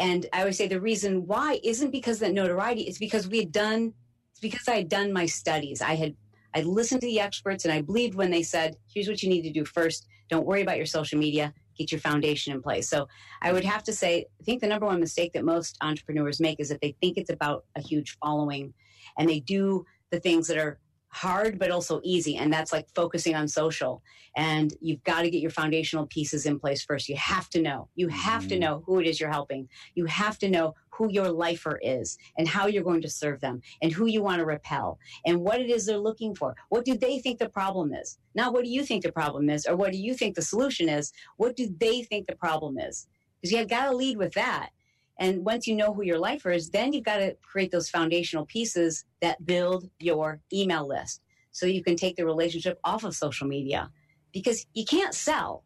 [0.00, 2.82] And I would say the reason why isn't because of that notoriety.
[2.82, 3.92] It's because we had done.
[4.32, 5.82] It's because I had done my studies.
[5.82, 6.16] I had
[6.54, 9.42] I listened to the experts and I believed when they said, here's what you need
[9.42, 10.06] to do first.
[10.28, 11.52] Don't worry about your social media.
[11.76, 12.88] Get your foundation in place.
[12.88, 13.08] So
[13.42, 16.60] I would have to say, I think the number one mistake that most entrepreneurs make
[16.60, 18.74] is that they think it's about a huge following
[19.18, 20.78] and they do the things that are
[21.12, 24.00] hard but also easy and that's like focusing on social
[24.36, 27.88] and you've got to get your foundational pieces in place first you have to know
[27.96, 28.60] you have to mm-hmm.
[28.60, 32.46] know who it is you're helping you have to know who your lifer is and
[32.46, 35.70] how you're going to serve them and who you want to repel and what it
[35.70, 36.54] is they're looking for.
[36.68, 38.18] What do they think the problem is?
[38.34, 40.90] Not what do you think the problem is or what do you think the solution
[40.90, 41.10] is.
[41.38, 43.08] What do they think the problem is?
[43.40, 44.72] Because you've got to lead with that.
[45.18, 48.44] And once you know who your lifer is, then you've got to create those foundational
[48.44, 51.22] pieces that build your email list.
[51.50, 53.90] So you can take the relationship off of social media
[54.34, 55.64] because you can't sell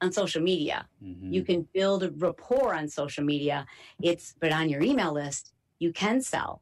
[0.00, 0.86] on social media.
[1.02, 1.32] Mm-hmm.
[1.32, 3.66] You can build a rapport on social media.
[4.02, 6.60] It's but on your email list, you can sell.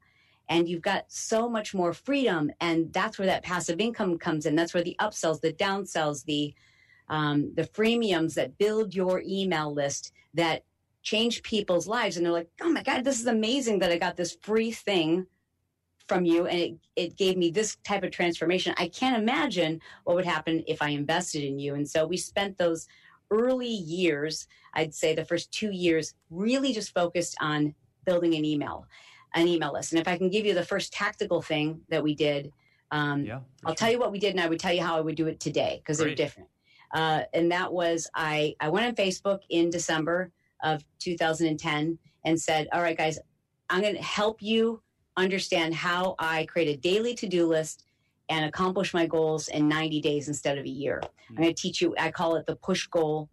[0.49, 2.51] And you've got so much more freedom.
[2.61, 4.55] And that's where that passive income comes in.
[4.55, 6.55] That's where the upsells, the downsells, the
[7.09, 10.65] um, the freemiums that build your email list that
[11.03, 14.17] change people's lives and they're like oh my god this is amazing that i got
[14.17, 15.27] this free thing
[16.09, 20.17] from you and it, it gave me this type of transformation i can't imagine what
[20.17, 22.89] would happen if i invested in you and so we spent those
[23.35, 28.87] early years, I'd say the first two years, really just focused on building an email,
[29.35, 29.93] an email list.
[29.93, 32.53] And if I can give you the first tactical thing that we did,
[32.91, 33.41] um, Yeah.
[33.65, 33.77] I'll sure.
[33.77, 35.41] tell you what we did, and I would tell you how I would do it
[35.41, 36.49] today because they're different.
[36.93, 40.31] Uh, and that was I I went on Facebook in December
[40.63, 43.19] of 2010 and said, "All right, guys,
[43.69, 44.81] I'm going to help you
[45.17, 47.84] understand how I create a daily to do list
[48.29, 51.03] and accomplish my goals in 90 days instead of a year.
[51.29, 51.95] I'm going to teach you.
[51.99, 53.29] I call it the push goal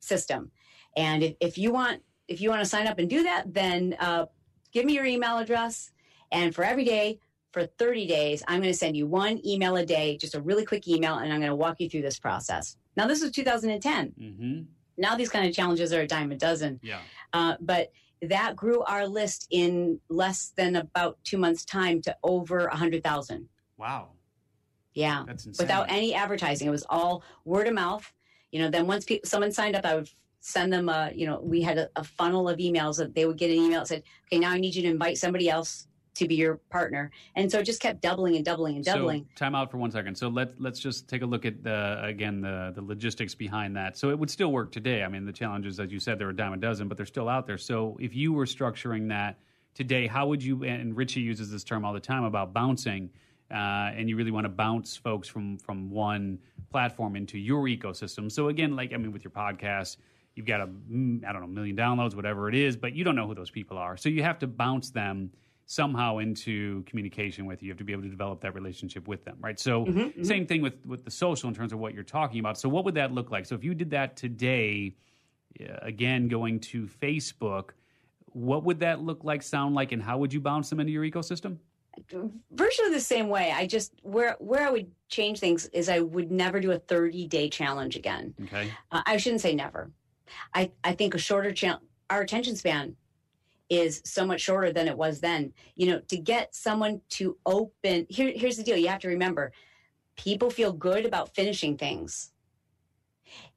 [0.00, 0.50] system.
[0.96, 3.96] And if, if you want if you want to sign up and do that, then
[3.98, 4.26] uh,
[4.72, 5.90] give me your email address.
[6.30, 7.18] And for every day
[7.52, 10.64] for 30 days, I'm going to send you one email a day, just a really
[10.64, 12.76] quick email, and I'm going to walk you through this process.
[12.96, 14.14] Now, this was 2010.
[14.18, 14.66] Mhm.
[14.96, 16.80] Now, these kind of challenges are a dime a dozen.
[16.82, 17.00] Yeah.
[17.32, 17.92] Uh, but
[18.22, 23.48] that grew our list in less than about two months' time to over 100,000.
[23.76, 24.10] Wow.
[24.94, 25.24] Yeah.
[25.26, 25.64] That's insane.
[25.64, 26.68] Without any advertising.
[26.68, 28.10] It was all word of mouth.
[28.50, 31.40] You know, then once people, someone signed up, I would send them a, you know,
[31.42, 34.02] we had a, a funnel of emails that they would get an email that said,
[34.26, 37.10] okay, now I need you to invite somebody else to be your partner.
[37.36, 39.26] And so it just kept doubling and doubling and doubling.
[39.30, 40.16] So, time out for one second.
[40.16, 43.96] So let let's just take a look at the again the the logistics behind that.
[43.96, 45.02] So it would still work today.
[45.02, 47.06] I mean, the challenges, as you said, there are a dime a dozen, but they're
[47.06, 47.58] still out there.
[47.58, 49.38] So if you were structuring that
[49.74, 50.64] today, how would you?
[50.64, 53.10] And Richie uses this term all the time about bouncing.
[53.52, 56.38] Uh, and you really want to bounce folks from from one
[56.70, 58.32] platform into your ecosystem.
[58.32, 59.98] So again, like I mean, with your podcast,
[60.34, 63.26] you've got a mm, don't know million downloads, whatever it is, but you don't know
[63.26, 63.96] who those people are.
[63.96, 65.30] So you have to bounce them
[65.66, 67.66] somehow into communication with you.
[67.66, 69.58] You have to be able to develop that relationship with them, right?
[69.58, 69.84] So
[70.24, 72.58] same thing with with the social in terms of what you're talking about.
[72.58, 73.46] So what would that look like?
[73.46, 74.94] So if you did that today,
[75.60, 77.70] uh, again going to Facebook,
[78.26, 81.04] what would that look like, sound like, and how would you bounce them into your
[81.04, 81.58] ecosystem?
[82.50, 83.52] Virtually the same way.
[83.52, 87.26] I just where where I would change things is I would never do a 30
[87.28, 88.34] day challenge again.
[88.44, 88.70] Okay.
[88.90, 89.90] Uh, I shouldn't say never.
[90.54, 91.84] I I think a shorter challenge.
[92.10, 92.96] Our attention span
[93.68, 95.52] is so much shorter than it was then.
[95.76, 98.32] You know, to get someone to open here.
[98.34, 98.76] Here's the deal.
[98.76, 99.52] You have to remember,
[100.16, 102.30] people feel good about finishing things.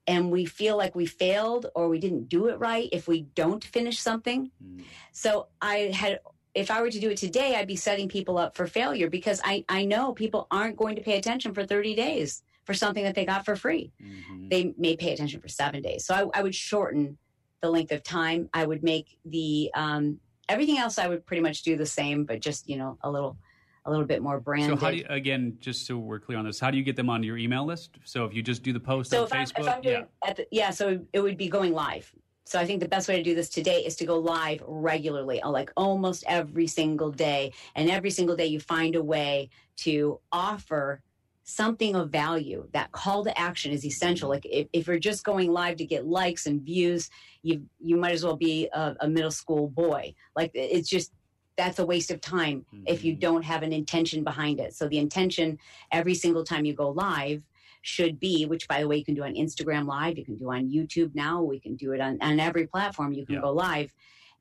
[0.07, 3.63] And we feel like we failed or we didn't do it right if we don't
[3.63, 4.51] finish something.
[4.63, 4.83] Mm.
[5.11, 6.19] So I had,
[6.55, 9.41] if I were to do it today, I'd be setting people up for failure because
[9.43, 13.13] I, I know people aren't going to pay attention for 30 days for something that
[13.13, 13.91] they got for free.
[14.01, 14.49] Mhm.
[14.49, 16.05] They may pay attention for seven days.
[16.05, 17.17] So I, I would shorten
[17.61, 18.49] the length of time.
[18.53, 22.39] I would make the, um, everything else I would pretty much do the same, but
[22.39, 23.37] just, you know, a little,
[23.83, 24.69] a little bit more brand.
[24.69, 26.95] So how do you, again, just so we're clear on this, how do you get
[26.95, 27.97] them onto your email list?
[28.05, 30.29] So if you just do the post so on I'm, Facebook, I'm doing yeah.
[30.29, 32.11] at the, yeah, so it would be going live.
[32.45, 35.41] So I think the best way to do this today is to go live regularly,
[35.41, 37.53] uh, like almost every single day.
[37.75, 41.01] And every single day you find a way to offer
[41.43, 42.67] something of value.
[42.73, 44.29] That call to action is essential.
[44.29, 47.09] Like if, if you're just going live to get likes and views,
[47.41, 50.13] you you might as well be a, a middle school boy.
[50.35, 51.11] Like it's just
[51.57, 53.19] that's a waste of time if you Mhm.
[53.19, 54.75] don't have an intention behind it.
[54.75, 55.57] So the intention
[55.91, 57.41] every single time you go live
[57.85, 60.51] should be, which by the way, you can do on Instagram Live, you can do
[60.51, 63.41] on YouTube now, we can do it on, on every platform, you can Yeah.
[63.41, 63.93] go live.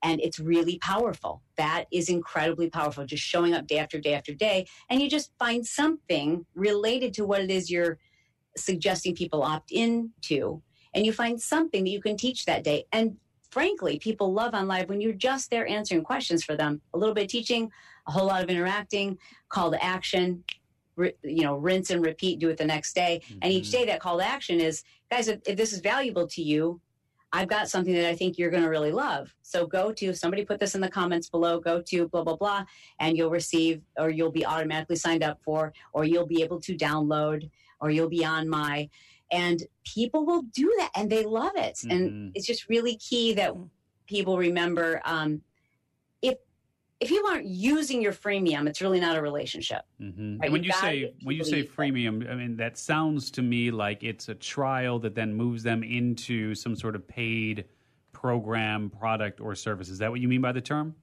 [0.03, 1.43] And it's really powerful.
[1.57, 3.05] That is incredibly powerful.
[3.05, 4.67] Just showing up day after day after day.
[4.89, 7.99] And you just find something related to what it is you're
[8.57, 10.63] suggesting people opt in to.
[10.95, 12.87] And you find something that you can teach that day.
[12.93, 13.17] And
[13.51, 16.81] frankly, people love on live when you're just there answering questions for them.
[16.95, 17.71] A little bit of teaching,
[18.07, 20.45] a whole lot of interacting, call to action,
[20.97, 23.21] ri- you know, rinse and repeat, do it the next day.
[23.43, 23.73] And each Mhm.
[23.73, 26.81] day that call to action is, guys, if, if this is valuable to you,
[27.33, 29.35] I've got something that I think you're going to really love.
[29.43, 32.65] So go to, somebody put this in the comments below, go to blah, blah, blah,
[33.01, 36.77] and you'll receive, or you'll be automatically signed up for, or you'll be able to
[36.77, 38.89] download, or you'll be on my,
[39.33, 41.81] and people will do that and they love it.
[41.91, 42.31] And Mhm.
[42.35, 43.53] it's just really key that
[44.07, 45.43] people remember um,
[47.05, 49.83] if you aren't using your freemium, it's really not a relationship.
[50.01, 50.41] Mhm.
[50.41, 51.77] Right, And when you you say when you say to use it.
[51.77, 55.83] freemium, I mean that sounds to me like it's a trial that then moves them
[55.83, 57.67] into some sort of paid
[58.13, 59.89] program, product, or service.
[59.89, 60.95] Is that what you mean by the term?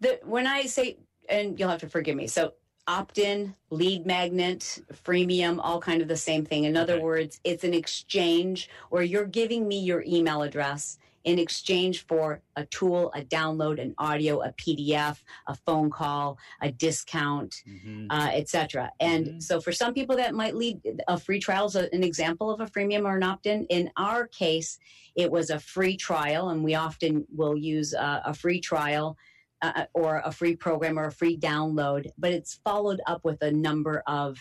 [0.00, 2.52] The, when I say, and you'll have to forgive me, so
[2.86, 6.64] opt-in, lead magnet, freemium, all kind of the same thing.
[6.64, 7.02] In other Okay.
[7.02, 12.64] words, it's an exchange where you're giving me your email address in exchange for a
[12.66, 18.06] tool, a download, an audio, a PDF, a phone call, a discount, Mhm.
[18.10, 18.90] uh, etc.
[19.00, 19.42] And Mhm.
[19.42, 22.66] so for some people that might lead a free trial is an example of a
[22.66, 23.66] freemium or an opt-in.
[23.66, 24.78] In our case,
[25.14, 29.16] it was a free trial, and we often will use uh, a free trial
[29.62, 33.52] uh, or a free program or a free download, but it's followed up with a
[33.52, 34.38] number of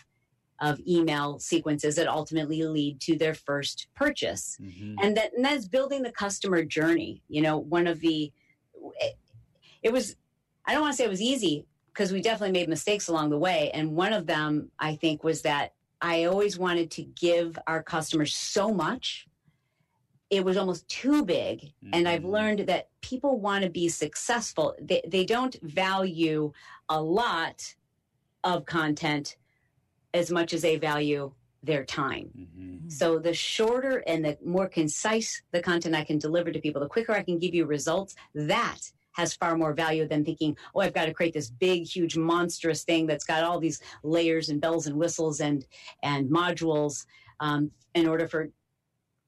[0.62, 4.58] of email sequences that ultimately lead to their first purchase.
[4.62, 4.95] Mhm.
[5.02, 7.24] And that and that's building the customer journey.
[7.30, 8.32] You know, one of the
[9.00, 9.17] it,
[9.84, 10.15] it was
[10.65, 13.38] I don't want to say it was easy because we definitely made mistakes along the
[13.38, 13.72] way.
[13.74, 18.34] And one of them I think was that I always wanted to give our customers
[18.36, 19.28] so much.
[20.30, 21.74] It was almost too big.
[21.91, 22.32] And I've Mhm.
[22.32, 24.76] learned that people want to be successful.
[24.80, 26.54] They, they don't value
[26.88, 27.76] a lot
[28.43, 29.38] of content
[30.13, 32.30] as much as they value their time.
[32.38, 32.91] Mhm.
[32.91, 36.88] So the shorter and the more concise the content I can deliver to people, the
[36.88, 38.80] quicker I can give you results, that
[39.13, 42.84] has far more value than thinking, oh, I've got to create this big, huge, monstrous
[42.84, 45.65] thing that's got all these layers and bells and whistles and
[46.04, 47.06] and modules
[47.41, 48.50] um, in order for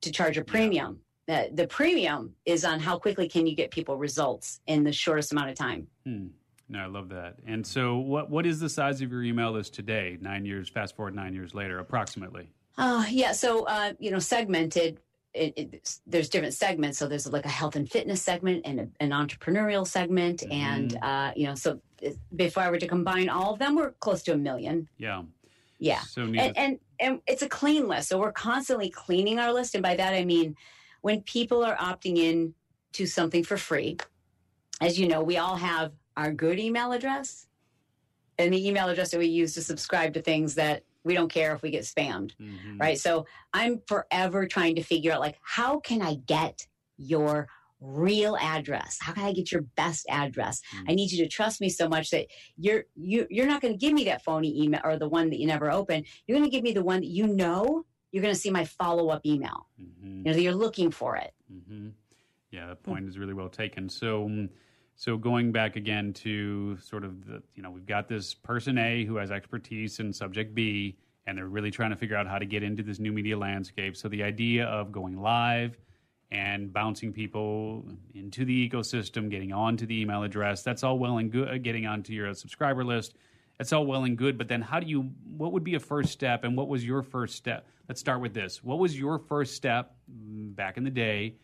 [0.02, 1.00] to charge a premium.
[1.28, 5.32] Uh, the premium is on how quickly can you get people results in the shortest
[5.32, 5.88] amount of time.
[6.06, 6.28] Hmm.
[6.72, 7.36] No, I love that.
[7.46, 10.18] And so, what what is the size of your email list today?
[10.22, 12.50] Nine years, fast forward nine years later, approximately.
[12.78, 13.34] Uh, yeah.
[13.34, 15.02] So, uh, you know, segmented,
[15.34, 16.98] it, it, there's different segments.
[16.98, 20.44] So there's like a health and fitness segment and a, an entrepreneurial segment.
[20.50, 23.92] And, uh, you know, so it- before I were to combine all of them, we're
[23.92, 24.88] close to a million.
[24.98, 25.24] Yeah.
[25.78, 26.00] Yeah.
[26.02, 28.08] So And, and, and it's a clean list.
[28.08, 29.76] So we're constantly cleaning our list.
[29.76, 30.56] And by that, I mean,
[31.02, 32.54] when people are opting in
[32.94, 33.98] to something for free,
[34.80, 37.48] as you know, we all have our good email address
[38.38, 41.54] and the email address that we use to subscribe to things that we don't care
[41.56, 42.80] if we get spammed Mhm.
[42.80, 47.48] right so i'm forever trying to figure out like how can i get your
[47.80, 50.92] real address how can i get your best address Mm.
[50.92, 53.78] i need you to trust me so much that you're you, you're not going to
[53.78, 56.56] give me that phony email or the one that you never open you're going to
[56.56, 60.18] give me the one that you know you're going to see my follow-up email Mhm.
[60.18, 61.90] you know that you're looking for it hmm
[62.52, 63.88] Yeah, that point is really well taken.
[63.88, 64.50] So, mm,
[65.02, 69.04] so going back again to sort of the, you know, we've got this person A
[69.04, 72.46] who has expertise in subject B, and they're really trying to figure out how to
[72.46, 73.98] get into this new media landscape.
[73.98, 75.76] So the idea of going live
[76.30, 77.84] and bouncing people
[78.14, 81.64] into the ecosystem, getting onto the email address, that's all well and good.
[81.64, 83.16] Getting onto your subscriber list,
[83.58, 84.38] that's all well and good.
[84.38, 85.10] But then, how do you?
[85.36, 86.44] What would be a first step?
[86.44, 87.66] And what was your first step?
[87.90, 88.64] Let's start with this.
[88.64, 91.38] What was your first step mm, back in the day?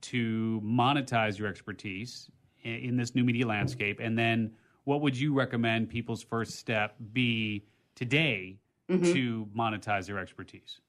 [0.00, 2.28] to monetize your expertise
[2.64, 4.00] in this new media landscape?
[4.00, 4.52] And then
[4.84, 8.56] what would you recommend people's first step be today
[8.90, 9.12] mm-hmm.
[9.12, 10.80] to monetize their expertise?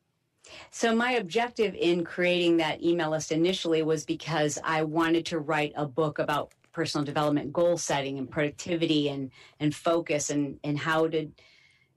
[0.69, 5.73] So my objective in creating that email list initially was because I wanted to write
[5.75, 11.07] a book about personal development, goal setting, and productivity, and and focus, and and how
[11.07, 11.29] to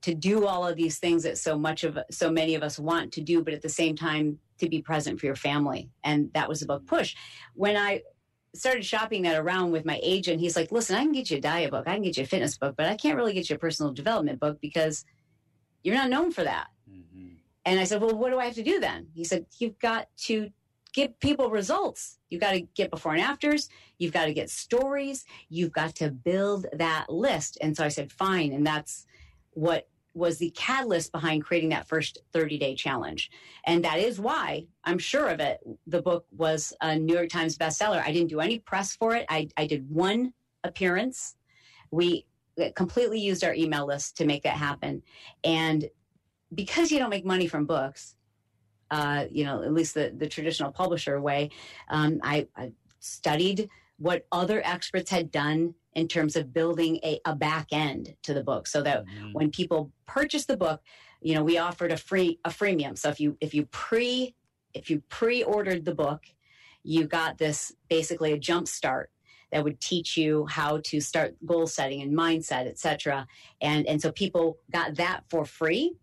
[0.01, 3.12] to do all of these things that so much of so many of us want
[3.12, 5.91] to do, but at the same time to be present for your family.
[6.05, 7.17] And that was the book push.
[7.55, 8.03] When I
[8.55, 11.41] started shopping that around with my agent, he's like, "Listen, I can get you a
[11.41, 13.57] diet book, I can get you a fitness book, but I can't really get you
[13.57, 15.05] a personal development book because
[15.83, 17.29] you're not known for that." Mm-hmm.
[17.69, 19.09] And I said, Well, what do I have to do then?
[19.15, 20.51] He said, You've got to
[20.95, 22.19] give people results.
[22.31, 23.69] You've got to get before and afters.
[23.99, 25.27] You've got to get stories.
[25.51, 27.59] You've got to build that list.
[27.61, 28.53] And so I said, Fine.
[28.53, 29.07] And that's
[29.51, 29.87] what
[30.19, 33.31] was the catalyst behind creating that first 30 day challenge.
[33.67, 35.61] And that is why I'm sure of it.
[35.87, 38.03] The book was a New York Times bestseller.
[38.05, 40.33] I didn't do any press for it, I, I did one
[40.65, 41.37] appearance.
[41.91, 42.27] We
[42.75, 45.03] completely used our email list to make that happen.
[45.45, 45.89] And
[46.55, 48.17] because you don't make money from books,
[48.91, 51.51] uh, you know, at least the, the traditional publisher way,
[51.91, 57.35] um, I, I studied what other experts had done in terms of building a, a
[57.35, 59.33] back end to the book so that Mhm.
[59.33, 60.81] when people purchase the book,
[61.21, 62.97] you know, we offered a free a freemium.
[62.97, 64.35] So if you if you pre
[64.75, 66.23] if you pre-ordered the book,
[66.85, 69.11] you got this basically a jump start
[69.51, 73.27] that would teach you how to start goal setting and mindset, et cetera.
[73.61, 75.97] And and so people got that for free.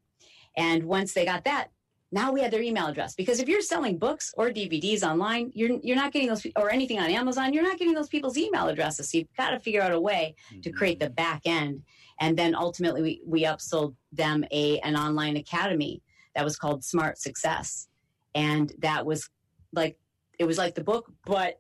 [0.58, 1.72] And once they got that,
[2.16, 5.78] now we had their email address because if you're selling books or DVDs online, you're
[5.84, 9.12] you're not getting those or anything on Amazon, you're not getting those people's email addresses.
[9.12, 10.78] So you've got to figure out a way to mm-hmm.
[10.78, 11.84] create the back end.
[12.22, 16.02] And then ultimately we, we upsold them a an online academy
[16.36, 17.90] that was called Smart Success.
[18.34, 19.30] And that was
[19.74, 19.98] like
[20.40, 21.60] it was like the book, but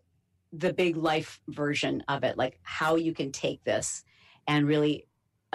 [0.54, 4.06] the big life version of it, like how you can take this
[4.48, 5.06] and really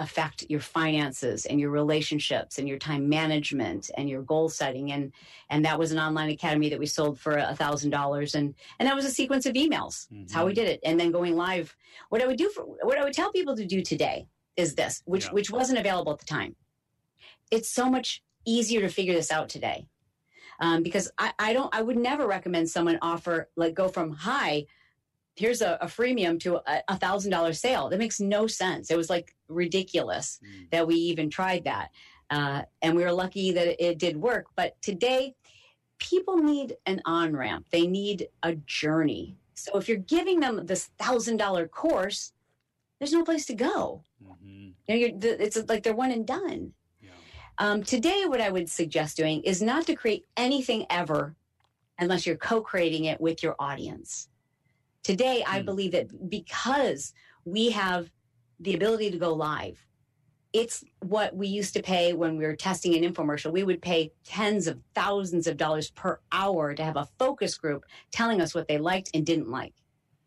[0.01, 4.91] affect your finances and your relationships and your time management and your goal setting.
[4.91, 5.13] And
[5.49, 8.35] and that was an online academy that we sold for a thousand dollars.
[8.35, 10.07] And and that was a sequence of emails.
[10.11, 10.55] That's how we Mhm.
[10.55, 10.79] did it.
[10.83, 11.75] And then going live.
[12.09, 14.27] What i would do for what i would tell people to do today
[14.57, 15.31] is this which Yeah.
[15.33, 16.55] which wasn't available at the time.
[17.51, 19.87] It's so much easier to figure this out today.
[20.59, 24.65] Um, because I, I don't i would never recommend someone offer like go from hi
[25.35, 29.09] here's a, a freemium to a thousand dollar sale that makes no sense it was
[29.09, 30.69] like ridiculous Mm.
[30.71, 31.89] that we even tried that
[32.29, 34.45] Uh, and we were lucky that it did work.
[34.55, 35.35] But today,
[35.99, 39.35] people need an on ramp, they need a journey.
[39.53, 42.31] So if you're giving them this thousand dollar course,
[42.99, 44.03] there's no place to go.
[44.23, 44.69] Mm-hmm.
[44.87, 46.73] You know, it's like they're one and done.
[47.01, 47.09] Yeah.
[47.57, 51.35] Um, today, what I would suggest doing is not to create anything ever
[51.99, 54.29] unless you're co creating it with your audience.
[55.03, 55.65] Today, I hmm.
[55.65, 57.13] believe that because
[57.45, 58.09] we have
[58.59, 59.83] the ability to go live,
[60.53, 63.51] it's what we used to pay when we were testing an infomercial.
[63.51, 67.85] We would pay tens of thousands of dollars per hour to have a focus group
[68.11, 69.73] telling us what they liked and didn't like.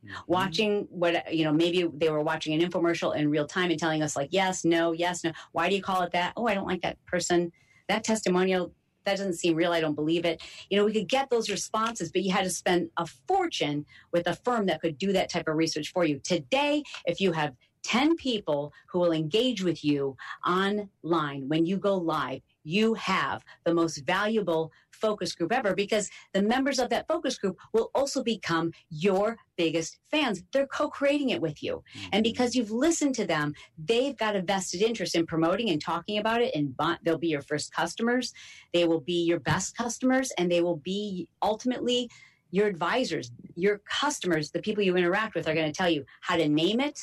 [0.02, 0.14] Mm-hmm.
[0.26, 4.02] Watching what, you know, maybe they were watching an infomercial in real time and telling
[4.02, 5.32] us, like, yes, no, yes, no.
[5.52, 6.32] Why do you call it that?
[6.36, 7.52] Oh, I don't like that person.
[7.88, 8.72] That testimonial
[9.04, 9.72] that doesn't seem real.
[9.72, 10.42] I don't believe it.
[10.70, 14.26] You know, we could get those responses, but you had to spend a fortune with
[14.26, 16.18] a firm that could do that type of research for you.
[16.20, 21.96] Today, if you have 10 people who will engage with you online when you go
[21.96, 24.72] live, you have the most valuable
[25.04, 29.98] focus group ever because the members of that focus group will also become your biggest
[30.10, 30.42] fans.
[30.52, 31.74] They're co creating it with you.
[31.74, 32.08] Mm-hmm.
[32.12, 36.16] And because you've listened to them, they've got a vested interest in promoting and talking
[36.18, 36.54] about it.
[36.54, 38.32] And they'll be your first customers,
[38.72, 42.08] they will be your best customers, and they will be ultimately
[42.50, 46.36] your advisors, your customers, the people you interact with are going to tell you how
[46.36, 46.98] to name it,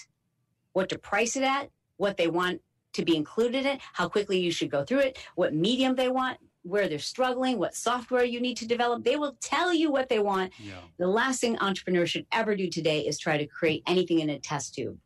[0.73, 2.61] what to price it at, what they want
[2.93, 6.09] to be included in, it, how quickly you should go through it, what medium they
[6.09, 9.03] want, where they're struggling, what software you need to develop.
[9.03, 10.53] They will tell you what they want.
[10.59, 10.73] Yeah.
[10.97, 14.39] The last thing entrepreneurs should ever do today is try to create anything in a
[14.39, 14.97] test tube.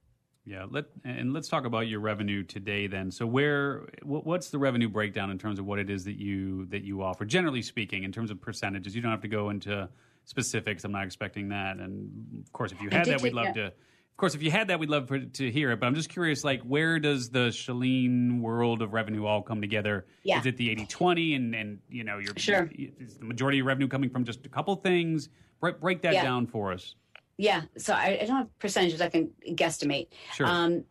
[0.48, 3.10] Yeah, let and let's talk about your revenue today then.
[3.10, 6.84] So where what's the revenue breakdown in terms of what it is that you that
[6.84, 8.96] you offer generally speaking in terms of percentages?
[8.96, 9.90] You don't have to go into
[10.26, 10.84] specifics.
[10.84, 11.78] I'm not expecting that.
[11.78, 13.74] And of course if you had that we'd love to
[14.16, 15.82] of course, if you had that, we'd love to hear it.
[15.82, 20.06] But I'm just curious, like, where does the Chalene world of revenue all come together?
[20.24, 20.40] Yeah.
[20.40, 22.70] Is it the 80-20 and, and, you know, your, sure.
[22.74, 25.28] is the majority of revenue coming from just a couple things?
[25.60, 26.24] Break, break that yeah.
[26.24, 26.96] down for us.
[27.36, 27.64] Yeah.
[27.78, 29.02] So I, I, don't have percentages.
[29.02, 30.08] I can guesstimate.
[30.34, 30.48] Sure.
[30.48, 30.86] Um,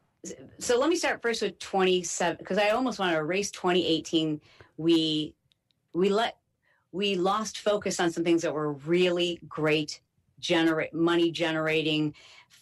[0.59, 4.39] so let me start first with 27, because I almost want to erase 2018.
[4.77, 5.35] We,
[5.95, 6.37] we let,
[6.93, 10.03] we lost focus on some things that were really great
[10.41, 12.15] generate money generating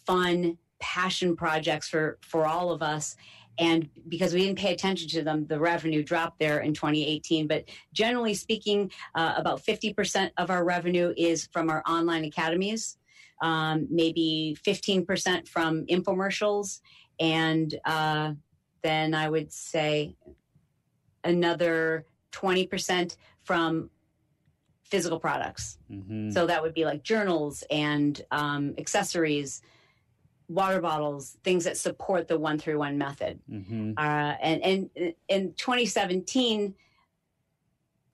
[0.05, 3.15] fun passion projects for for all of us.
[3.59, 7.65] And because we didn't pay attention to them the revenue dropped there in 2018 but
[7.93, 12.97] generally speaking uh, about 50% of our revenue is from our online academies.
[13.41, 16.79] Um, maybe 15% from infomercials.
[17.19, 18.33] And uh,
[18.83, 20.15] then i would say
[21.23, 23.89] another 20% from
[24.83, 25.79] physical products.
[25.89, 26.31] Mm-hmm.
[26.31, 29.61] so that would be like journals and um, accessories
[30.53, 33.39] water bottles, things that support the one through one method.
[33.49, 33.93] Mm-hmm.
[33.97, 36.75] Uh, and, and in 2017,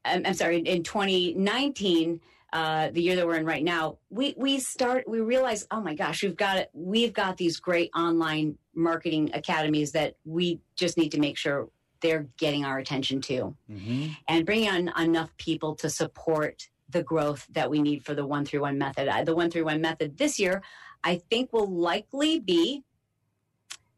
[0.05, 2.21] I'm, I'm, sorry, in 2019,
[2.51, 5.93] uh, the year that we're in right now, we we start we realize, oh my
[5.93, 6.71] gosh, we've got it.
[6.73, 11.69] We've got these great online marketing academies that we just need to make sure
[12.01, 14.07] they're getting our attention to, mm-hmm.
[14.27, 18.45] and bringing on enough people to support the growth that we need for the one
[18.45, 19.07] through one method.
[19.25, 20.63] The one through one method this year,
[21.03, 22.83] I think will likely be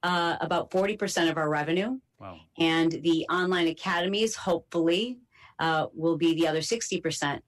[0.03, 1.99] uh, about 40% of our revenue.
[2.19, 2.39] Wow.
[2.57, 5.19] And the online academies, hopefully,
[5.59, 7.41] uh, will be the other 60%.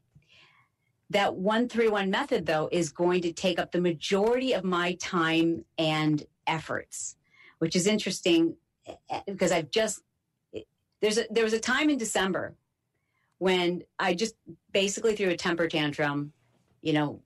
[1.09, 4.93] That one through one method, though, is going to take up the majority of my
[4.95, 7.15] time and efforts,
[7.59, 8.55] which is interesting
[9.27, 10.01] because I've just
[11.01, 12.55] there's a, there was a time in December
[13.37, 14.35] when I just
[14.71, 16.31] basically threw a temper tantrum,
[16.81, 17.21] you know,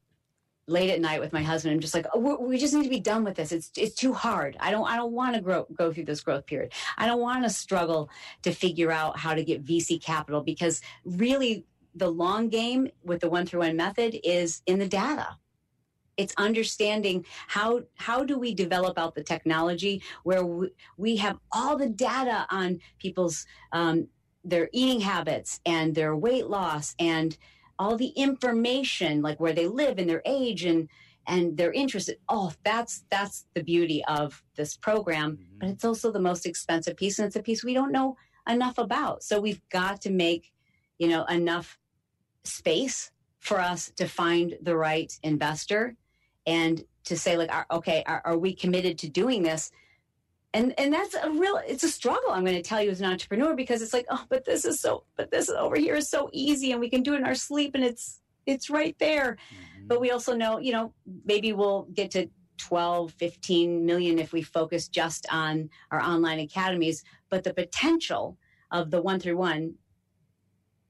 [0.67, 1.73] late at night with my husband.
[1.73, 3.51] I'm just like, oh, we just need to be done with this.
[3.51, 4.57] It's it's too hard.
[4.59, 6.73] I don't I don't want to grow go through this growth period.
[6.97, 8.09] I don't want to struggle
[8.43, 11.65] to figure out how to get VC capital because really
[11.95, 15.37] the long game with the one through one method is in the data.
[16.17, 21.77] It's understanding how how do we develop out the technology where we, we have all
[21.77, 24.07] the data on people's um,
[24.43, 27.37] their eating habits and their weight loss and
[27.79, 30.89] all the information like where they live and their age and
[31.27, 32.09] and their interest.
[32.29, 35.59] Oh that's that's the beauty of this program mm-hmm.
[35.59, 38.15] but it's also the most expensive piece and it's a piece we don't know
[38.47, 39.23] enough about.
[39.23, 40.51] So we've got to make
[40.97, 41.77] you know enough
[42.43, 45.95] space for us to find the right investor
[46.45, 49.71] and to say like okay are, are we committed to doing this
[50.53, 53.09] and and that's a real it's a struggle i'm going to tell you as an
[53.09, 56.29] entrepreneur because it's like oh but this is so but this over here is so
[56.31, 59.87] easy and we can do it in our sleep and it's it's right there mm-hmm.
[59.87, 60.93] but we also know you know
[61.25, 67.03] maybe we'll get to 12 15 million if we focus just on our online academies
[67.29, 68.37] but the potential
[68.71, 69.75] of the one through one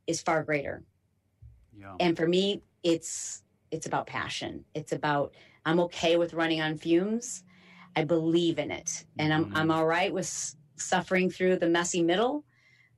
[0.08, 0.84] is far greater.
[1.78, 1.96] Yeah.
[2.00, 4.64] And for me, it's it's about passion.
[4.74, 5.34] It's about
[5.66, 7.44] I'm okay with running on fumes.
[7.98, 9.52] I believe in it, and I'm.
[9.56, 12.46] I'm all right with suffering through the messy middle.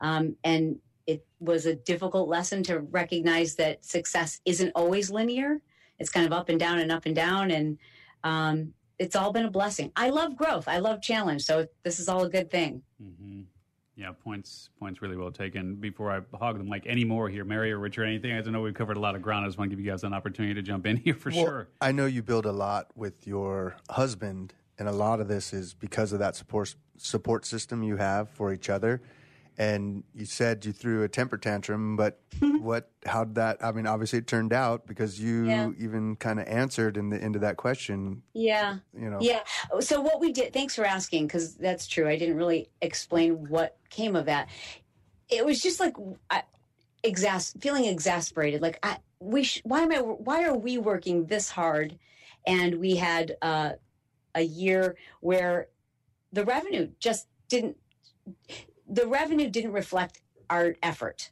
[0.02, 0.78] Um, and
[1.08, 5.62] it was a difficult lesson to recognize that success isn't always linear.
[6.00, 7.78] It's kind of up and down and up and down, and
[8.26, 9.93] um, it's all been a blessing.
[9.95, 10.68] I love growth.
[10.68, 11.43] I love challenge.
[11.43, 12.82] So this is all a good thing.
[13.02, 13.43] hmm
[13.95, 15.76] Yeah, points points really well taken.
[15.76, 18.34] Before I hog them like any more here, Mary or Richard, anything?
[18.34, 19.45] I don't know we've covered a lot of ground.
[19.45, 21.45] I just want to give you guys an opportunity to jump in here for Well,
[21.45, 21.68] sure.
[21.80, 25.74] I know you build a lot with your husband, and a lot of this is
[25.74, 29.02] because of that support support system you have for each other.
[29.58, 32.22] And you said you threw a temper tantrum, but
[32.62, 32.90] what?
[33.06, 33.58] How did that?
[33.62, 35.72] I mean, obviously it turned out because you Yeah.
[35.78, 38.24] even kind of answered in the end of that question.
[38.34, 38.78] Yeah.
[38.98, 39.42] You know, Yeah.
[39.82, 42.08] So what we did, thanks for asking, because that's true.
[42.08, 44.48] I didn't really explain what came of that.
[45.28, 45.96] It was just like
[46.30, 46.44] I,
[47.04, 48.62] exas- feeling exasperated.
[48.62, 49.98] Like I, we, sh- why am I?
[49.98, 52.00] Why are we working this hard?
[52.48, 53.72] And we had uh,
[54.36, 55.68] a year where
[56.32, 57.78] the revenue just didn't.
[58.88, 61.32] The revenue didn't reflect our effort,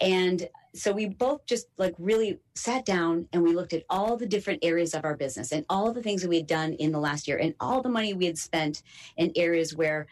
[0.00, 4.26] and so we both just like really sat down and we looked at all the
[4.26, 7.00] different areas of our business and all the things that we had done in the
[7.00, 8.82] last year and all the money we had spent
[9.16, 10.06] in areas where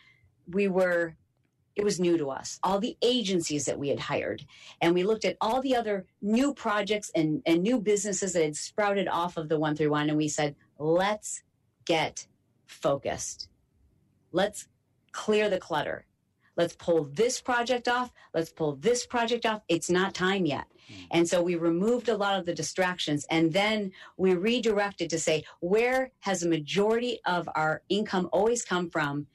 [0.50, 1.14] we were
[1.76, 4.44] it was new to us all the agencies that we had hired
[4.80, 8.56] and we looked at all the other new projects and, and new businesses that had
[8.56, 11.44] sprouted off of the one through one and we said let's
[11.88, 12.26] get
[12.66, 13.48] focused.
[14.30, 14.68] Let's
[15.10, 16.04] clear the clutter.
[16.54, 18.12] Let's pull this project off.
[18.34, 19.62] Let's pull this project off.
[19.68, 20.66] It's not time yet.
[20.88, 20.94] Hmm.
[21.12, 25.44] And so we removed a lot of the distractions and then we redirected to say
[25.60, 29.26] where has the majority of our income always come from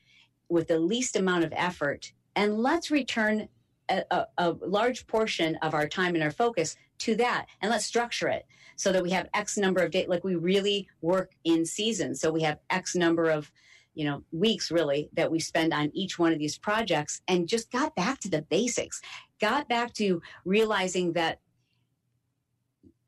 [0.48, 2.14] with the least amount of effort?
[2.36, 3.48] And let's return
[3.90, 7.86] a, a, a large portion of our time and our focus to that and let's
[7.86, 8.46] structure it
[8.84, 12.32] so that we have x number of days like we really work in season so
[12.32, 13.52] we have x number of
[13.96, 17.72] you know weeks really that we spend on each one of these projects and just
[17.72, 19.02] got back to the basics.
[19.40, 21.40] Got back to realizing that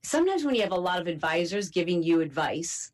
[0.03, 2.91] sometimes when you have a lot of advisors giving you advice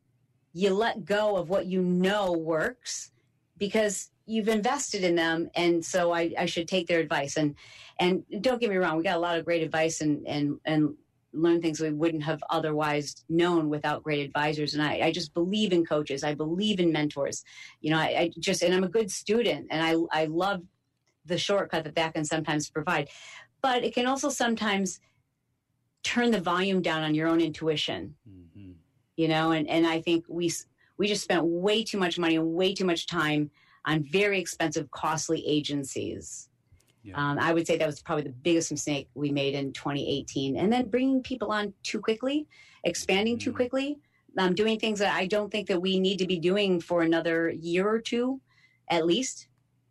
[0.54, 3.12] you let go of what you know works
[3.58, 7.38] because you've invested in them and so I, I should take their advice.
[7.38, 7.56] And
[8.00, 10.96] and don't get me wrong we got a lot of great advice and and and
[11.34, 14.74] learn things we wouldn't have otherwise known without great advisors.
[14.74, 16.24] And I, I just believe in coaches.
[16.24, 17.44] I believe in mentors.
[17.82, 20.62] You know I, I just and i'm a good student and i i love
[21.26, 23.10] the shortcut that that can sometimes provide.
[23.62, 25.00] But it can also sometimes
[26.04, 28.16] turn the volume down on your own intuition.
[28.28, 28.42] Hmm
[29.22, 30.52] you know and and i think we
[30.98, 33.50] we just spent way too much money and way too much time
[33.86, 36.50] on very expensive costly agencies
[37.04, 37.16] Yeah.
[37.16, 40.72] um, i would say that was probably the biggest mistake we made in 2018 and
[40.72, 42.48] then bringing people on too quickly
[42.84, 43.56] expanding too Mhm.
[43.56, 43.98] quickly
[44.38, 47.50] um, doing things that i don't think that we need to be doing for another
[47.50, 48.40] year or two
[48.90, 49.48] at least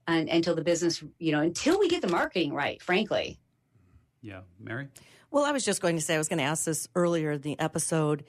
[0.07, 3.39] and, until the business you know until we get the marketing right frankly
[4.23, 4.41] yeah.
[4.59, 4.89] Mary?
[5.31, 7.41] Well, I was just going to say, I was going to ask this earlier in
[7.41, 8.23] the episode.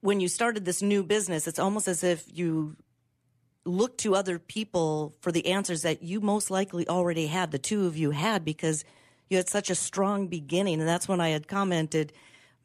[0.00, 2.74] When you started this new business, it's almost as if you
[3.64, 7.86] looked to other people for the answers that you most likely already had, the two
[7.86, 8.84] of you had, because
[9.30, 10.80] you had such a strong beginning.
[10.80, 12.12] And that's when I had commented,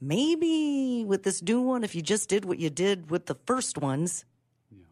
[0.02, 3.78] maybe with this new one, if you just did what you did with the first
[3.78, 4.26] ones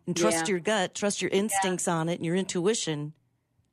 [0.06, 0.52] and trust Yeah.
[0.52, 3.14] your gut, trust your instincts on it and your intuition,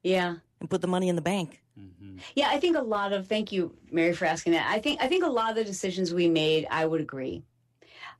[0.03, 1.61] yeah and put the money in the bank.
[1.77, 4.67] hmm Yeah, I think a lot of thank you, Mary, for asking that.
[4.71, 7.43] I think I think a lot of the decisions we made, I would agree.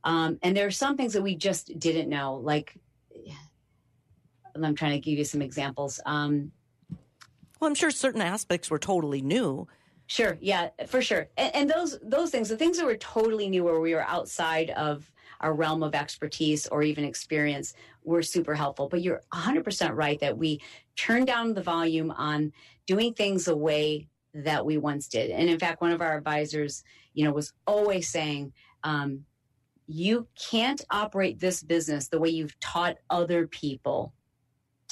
[0.03, 2.35] Um, and there are some things that we just didn't know.
[2.35, 2.82] Like, and
[4.61, 5.99] I'm trying to give you some examples.
[6.05, 6.51] Um,
[7.59, 9.67] Well, I'm sure certain aspects were totally new.
[10.07, 11.29] Sure, yeah, for sure.
[11.37, 14.69] And, and those those things, the things that were totally new, where we were outside
[14.71, 17.73] of our realm of expertise or even experience,
[18.03, 18.89] were super helpful.
[18.89, 20.61] But you're 100 percent right that we
[20.95, 22.51] turned down the volume on
[22.85, 25.31] doing things the way that we once did.
[25.31, 26.83] And in fact, one of our advisors,
[27.13, 28.51] you know, was always saying,
[28.83, 29.25] um,
[29.87, 34.13] "You can't operate this business the way you've taught other people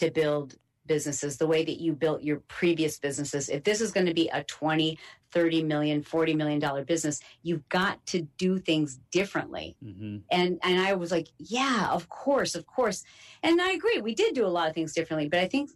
[0.01, 0.55] to build
[0.87, 4.27] businesses the way that you built your previous businesses if this is going to be
[4.33, 4.97] a 20
[5.31, 10.81] 30 million 40 million dollar business you've got to do things differently hmm and and
[10.81, 13.03] i was like yeah of course of course
[13.43, 15.69] and i agree we did do a lot of things differently but i think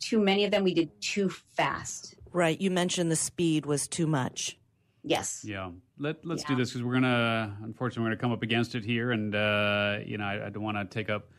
[0.00, 2.60] too many of them we did too fast Right.
[2.60, 4.58] You mentioned the speed was too much.
[5.02, 5.70] yes Yeah.
[5.98, 8.74] Let, let's do this because we're going to, unfortunately, we're going to come up against
[8.74, 9.10] it here.
[9.10, 11.30] And, uh, you know, I, I don't want to take up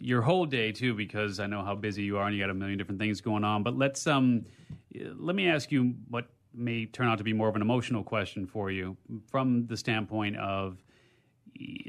[0.00, 2.54] your whole day too, because I know how busy you are and you got a
[2.54, 3.62] million different things going on.
[3.62, 4.44] But let's um,
[5.16, 8.46] let me ask you what may turn out to be more of an emotional question
[8.46, 8.96] for you
[9.30, 10.82] from the standpoint of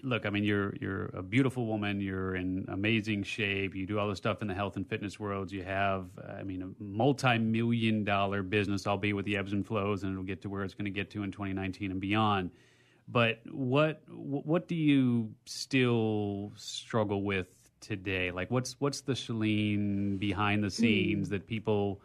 [0.03, 2.01] look, I mean, you're you're a beautiful woman.
[2.01, 3.75] You're in amazing shape.
[3.75, 5.51] You do all the stuff in the health and fitness world.
[5.51, 6.07] You have,
[6.37, 10.41] I mean, a multi-million dollar business, albeit with the ebbs and flows, and it'll get
[10.43, 12.51] to where it's going to get to in 2019 and beyond.
[13.07, 17.47] But what what do you still struggle with
[17.81, 18.31] today?
[18.31, 21.31] Like, what's what's the Chalene behind the scenes mm.
[21.31, 22.01] that people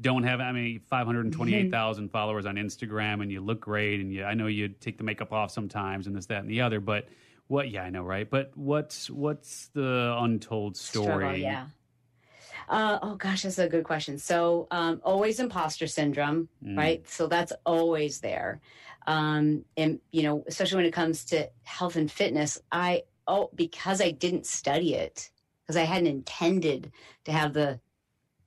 [0.00, 2.10] don't have I mean 528,000 mm-hmm.
[2.12, 5.32] followers on Instagram and you look great and you I know you take the makeup
[5.32, 7.08] off sometimes and this that and the other but
[7.48, 11.66] what yeah I know right but what's what's the untold story Struggle, yeah
[12.68, 16.76] uh, oh gosh that's a good question so um, always imposter syndrome mm.
[16.76, 18.60] right so that's always there
[19.06, 24.00] um, and you know especially when it comes to health and fitness I oh because
[24.00, 25.30] I didn't study it
[25.62, 26.90] because I hadn't intended
[27.24, 27.78] to have the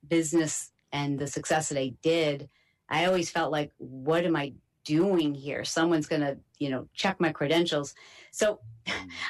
[0.08, 2.50] business and the success that I did,
[2.90, 4.54] I always felt like, what am I
[4.84, 5.64] doing here?
[5.64, 7.96] Someone's going to, you know, check my credentials.
[8.32, 8.60] So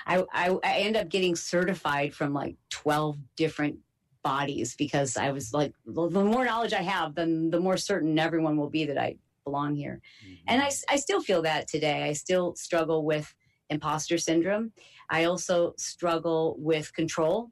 [0.08, 3.78] I, I, I end up getting certified from like 12 different
[4.24, 8.58] bodies because I was like, the more knowledge I have, then the more certain everyone
[8.58, 10.02] will be that I belong here.
[10.26, 10.34] Mm-hmm.
[10.48, 12.04] And I, I still feel that today.
[12.04, 13.34] I still struggle with
[13.70, 14.72] imposter syndrome.
[15.14, 17.52] I also struggle with control.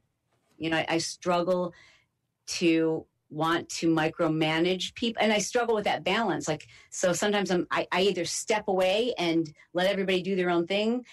[0.58, 1.72] You know, I, I struggle
[2.58, 7.66] to want to micromanage people and i struggle with that balance like so sometimes i'm
[7.70, 11.06] I, I, either step away and let everybody do their own thing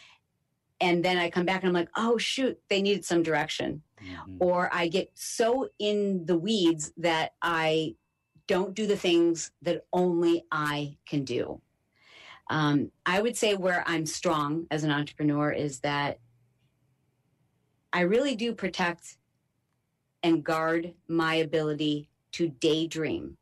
[0.82, 4.36] and then i come back and i'm like oh shoot they needed some direction mm-hmm.
[4.41, 7.95] or i get so in the weeds that i
[8.47, 11.62] don't do the things that only i can do
[12.50, 16.20] um, i would say where i'm strong as an entrepreneur is that
[17.94, 19.18] i really do protect
[20.24, 23.38] and guard my ability to daydream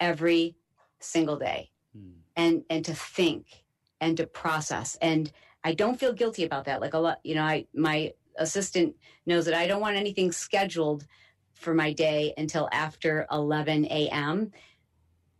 [0.00, 0.56] every
[1.00, 2.10] single day hmm.
[2.36, 3.64] and and to think
[4.00, 4.96] and to process.
[5.00, 5.32] And
[5.62, 6.80] i don't feel guilty about that.
[6.80, 11.06] Like a lot you know i my assistant knows that i don't want anything scheduled
[11.54, 14.50] for my day until after 11 a.m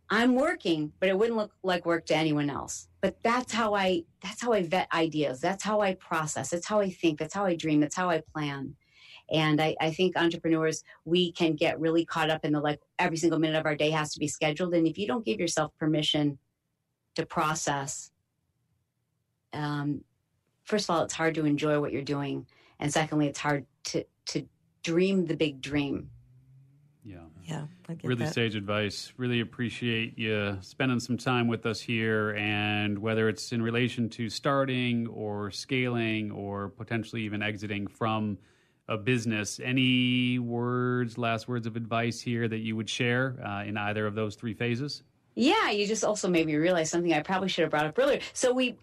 [0.09, 4.03] i'm working but it wouldn't look like work to anyone else but that's how i
[4.21, 7.45] that's how i vet ideas that's how i process that's how i think that's how
[7.45, 8.75] i dream that's how i plan
[9.29, 13.17] and I, I think entrepreneurs, we can get really caught up in the like every
[13.17, 14.73] single minute of our day has to be scheduled.
[14.73, 16.37] And if you don't give yourself permission
[17.15, 18.11] to process,
[19.53, 20.03] um,
[20.63, 22.45] first of all, it's hard to enjoy what you're doing.
[22.79, 24.47] And secondly, it's hard to, to
[24.83, 26.11] dream the big dream.
[27.03, 27.17] Yeah.
[27.45, 27.65] Yeah.
[28.03, 28.33] really that.
[28.33, 29.13] sage advice.
[29.17, 32.31] Really appreciate you spending some time with us here.
[32.31, 38.39] And whether it's in relation to starting or scaling or potentially even exiting from
[38.87, 39.59] a business.
[39.63, 44.15] Any words, last words of advice here that you would share uh, in either of
[44.15, 45.03] those three phases?
[45.35, 48.21] Yeah, you just also made me realize something I probably should have brought up earlier.
[48.33, 48.77] So we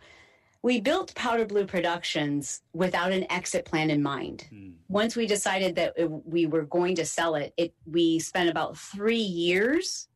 [0.63, 4.47] we built Powder Blue Productions without an exit plan in mind.
[4.53, 4.75] Mm.
[4.89, 8.79] Once we decided that it, we were going to sell it, it we spent about
[8.79, 10.09] three years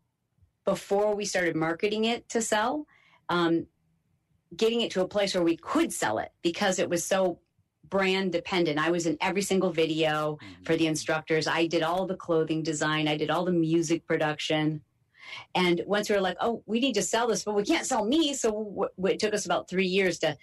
[0.65, 2.87] before we started marketing it to sell,
[3.29, 3.67] um,
[4.57, 7.41] getting it to a place where we could sell it because it was so
[7.89, 8.79] brand dependent.
[8.79, 11.47] I was in every single video for the instructors.
[11.47, 14.83] I did all the clothing design, I did all the music production.
[15.55, 18.05] And once we were like, oh, we need to sell this, but we can't sell
[18.05, 18.35] me.
[18.35, 20.37] So w- w- it took us about three years to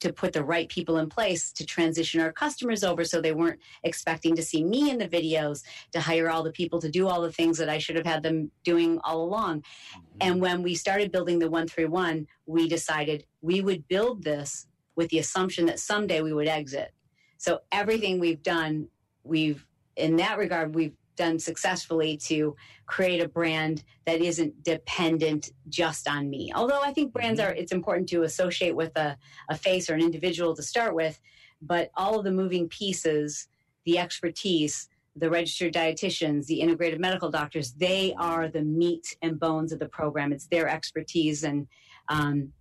[0.00, 3.60] to put the right people in place to transition our customers over so they weren't
[3.84, 5.62] expecting to see me in the videos
[5.92, 8.22] to hire all the people to do all the things that I should have had
[8.22, 9.60] them doing all along.
[9.60, 10.00] Mm-hmm.
[10.22, 14.66] And when we started building the 131, we decided we would build this
[14.96, 16.92] with the assumption that someday we would exit.
[17.36, 18.88] So everything we've done,
[19.22, 19.66] we've
[19.96, 22.56] in that regard, we've done successfully to
[22.86, 26.50] create a brand that isn't dependent just on me.
[26.54, 27.50] Although I think brands mm-hmm.
[27.50, 29.18] are, it's important to associate with a,
[29.50, 31.20] a face or an individual to start with,
[31.60, 33.48] but all of the moving pieces,
[33.84, 39.72] the expertise, the registered dietitians, the integrative medical doctors, they are the meat and bones
[39.72, 40.32] of the program.
[40.32, 41.66] It's their expertise and
[42.08, 42.52] um,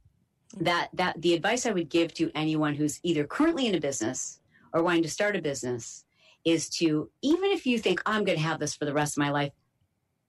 [0.59, 4.41] that that the advice I would give to anyone who's either currently in a business
[4.73, 6.05] or wanting to start a business
[6.45, 9.21] is to even if you think I'm going to have this for the rest of
[9.21, 9.51] my life,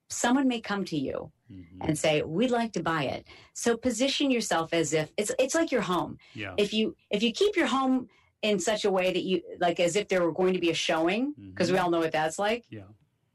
[0.08, 1.82] someone may come to you mm-hmm.
[1.82, 3.26] and say we'd like to buy it.
[3.54, 6.18] So position yourself as if it's it's like your home.
[6.34, 6.54] Yeah.
[6.56, 8.08] If you if you keep your home
[8.42, 10.74] in such a way that you like as if there were going to be a
[10.74, 11.74] showing because mm-hmm.
[11.74, 12.64] we all know what that's like.
[12.70, 12.88] Yeah.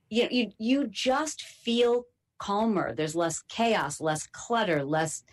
[0.09, 2.05] You you you just feel
[2.37, 2.93] calmer.
[2.93, 5.23] There's less chaos, less clutter, less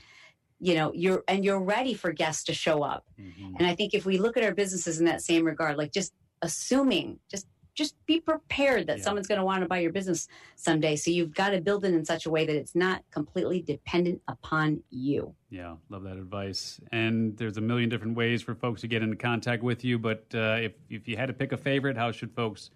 [0.63, 3.57] you know you're and you're ready for guests to show up mm-hmm.
[3.57, 6.15] and i think if we look at our businesses in that same regard like just
[6.43, 9.03] assuming just just be prepared that Yeah.
[9.05, 10.95] someone's going to want to buy your business someday.
[10.95, 14.21] So you've got to build it in such a way that it's not completely dependent
[14.29, 15.35] upon you.
[15.49, 16.79] Yeah, love that advice.
[16.93, 19.99] And there's a million different ways for folks to get into contact with you.
[19.99, 22.69] But uh, if if you had to pick a favorite, how should folks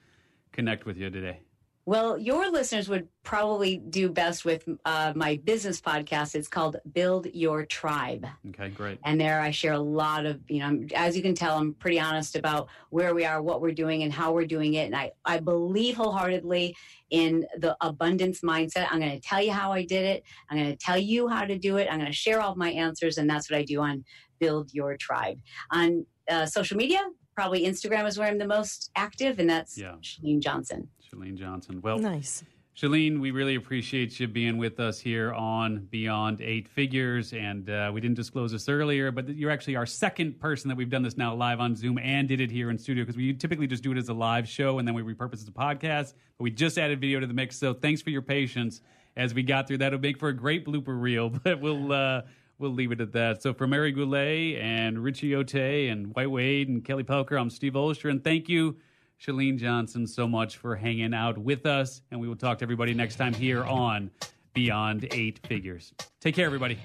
[0.52, 1.40] connect with you today?
[1.88, 6.34] Well, your listeners would probably do best with uh, my business podcast.
[6.34, 8.26] It's called Build Your Tribe.
[8.48, 8.98] Okay, great.
[9.04, 11.74] And there I share a lot of, you know, I'm- as you can tell, I'm
[11.74, 14.86] pretty honest about where we are, what we're doing, and how we're doing it.
[14.86, 16.76] And I, I believe wholeheartedly
[17.10, 18.88] in the abundance mindset.
[18.90, 20.24] I'm going to tell you how I did it.
[20.50, 21.86] I'm going to tell you how to do it.
[21.88, 23.16] I'm going to share all of my answers.
[23.16, 24.04] And that's what I do on
[24.40, 25.38] Build Your Tribe.
[25.70, 27.00] On uh, social media,
[27.36, 29.94] probably Instagram is where I'm the most active, and that's Yeah.
[30.02, 30.88] Chalene Johnson.
[31.12, 31.80] Chalene Johnson.
[31.82, 32.44] Well, Nice.
[32.76, 37.32] Chalene, we really appreciate you being with us here on Beyond Eight Figures.
[37.32, 40.90] And uh, we didn't disclose this earlier, but you're actually our second person that we've
[40.90, 43.66] done this now live on Zoom and did it here in studio because we typically
[43.66, 46.12] just do it as a live show and then we repurpose it as a podcast.
[46.36, 47.56] But we just added video to the mix.
[47.56, 48.82] So thanks for your patience
[49.16, 49.86] as we got through that.
[49.94, 51.92] It'll make for a great blooper reel, but we'll.
[51.92, 52.22] Uh,
[52.58, 53.42] We'll leave it at that.
[53.42, 57.74] So for Mary Goulet and Richie Ote and White Wade and Kelly Pelker, I'm Steve
[57.74, 58.10] Olsher.
[58.10, 58.78] And thank you,
[59.20, 62.02] Chalene Johnson, so much for hanging out with us.
[62.10, 64.10] And we will talk to everybody next time here on
[64.54, 65.92] Beyond Eight Figures.
[66.20, 66.78] Take care, everybody.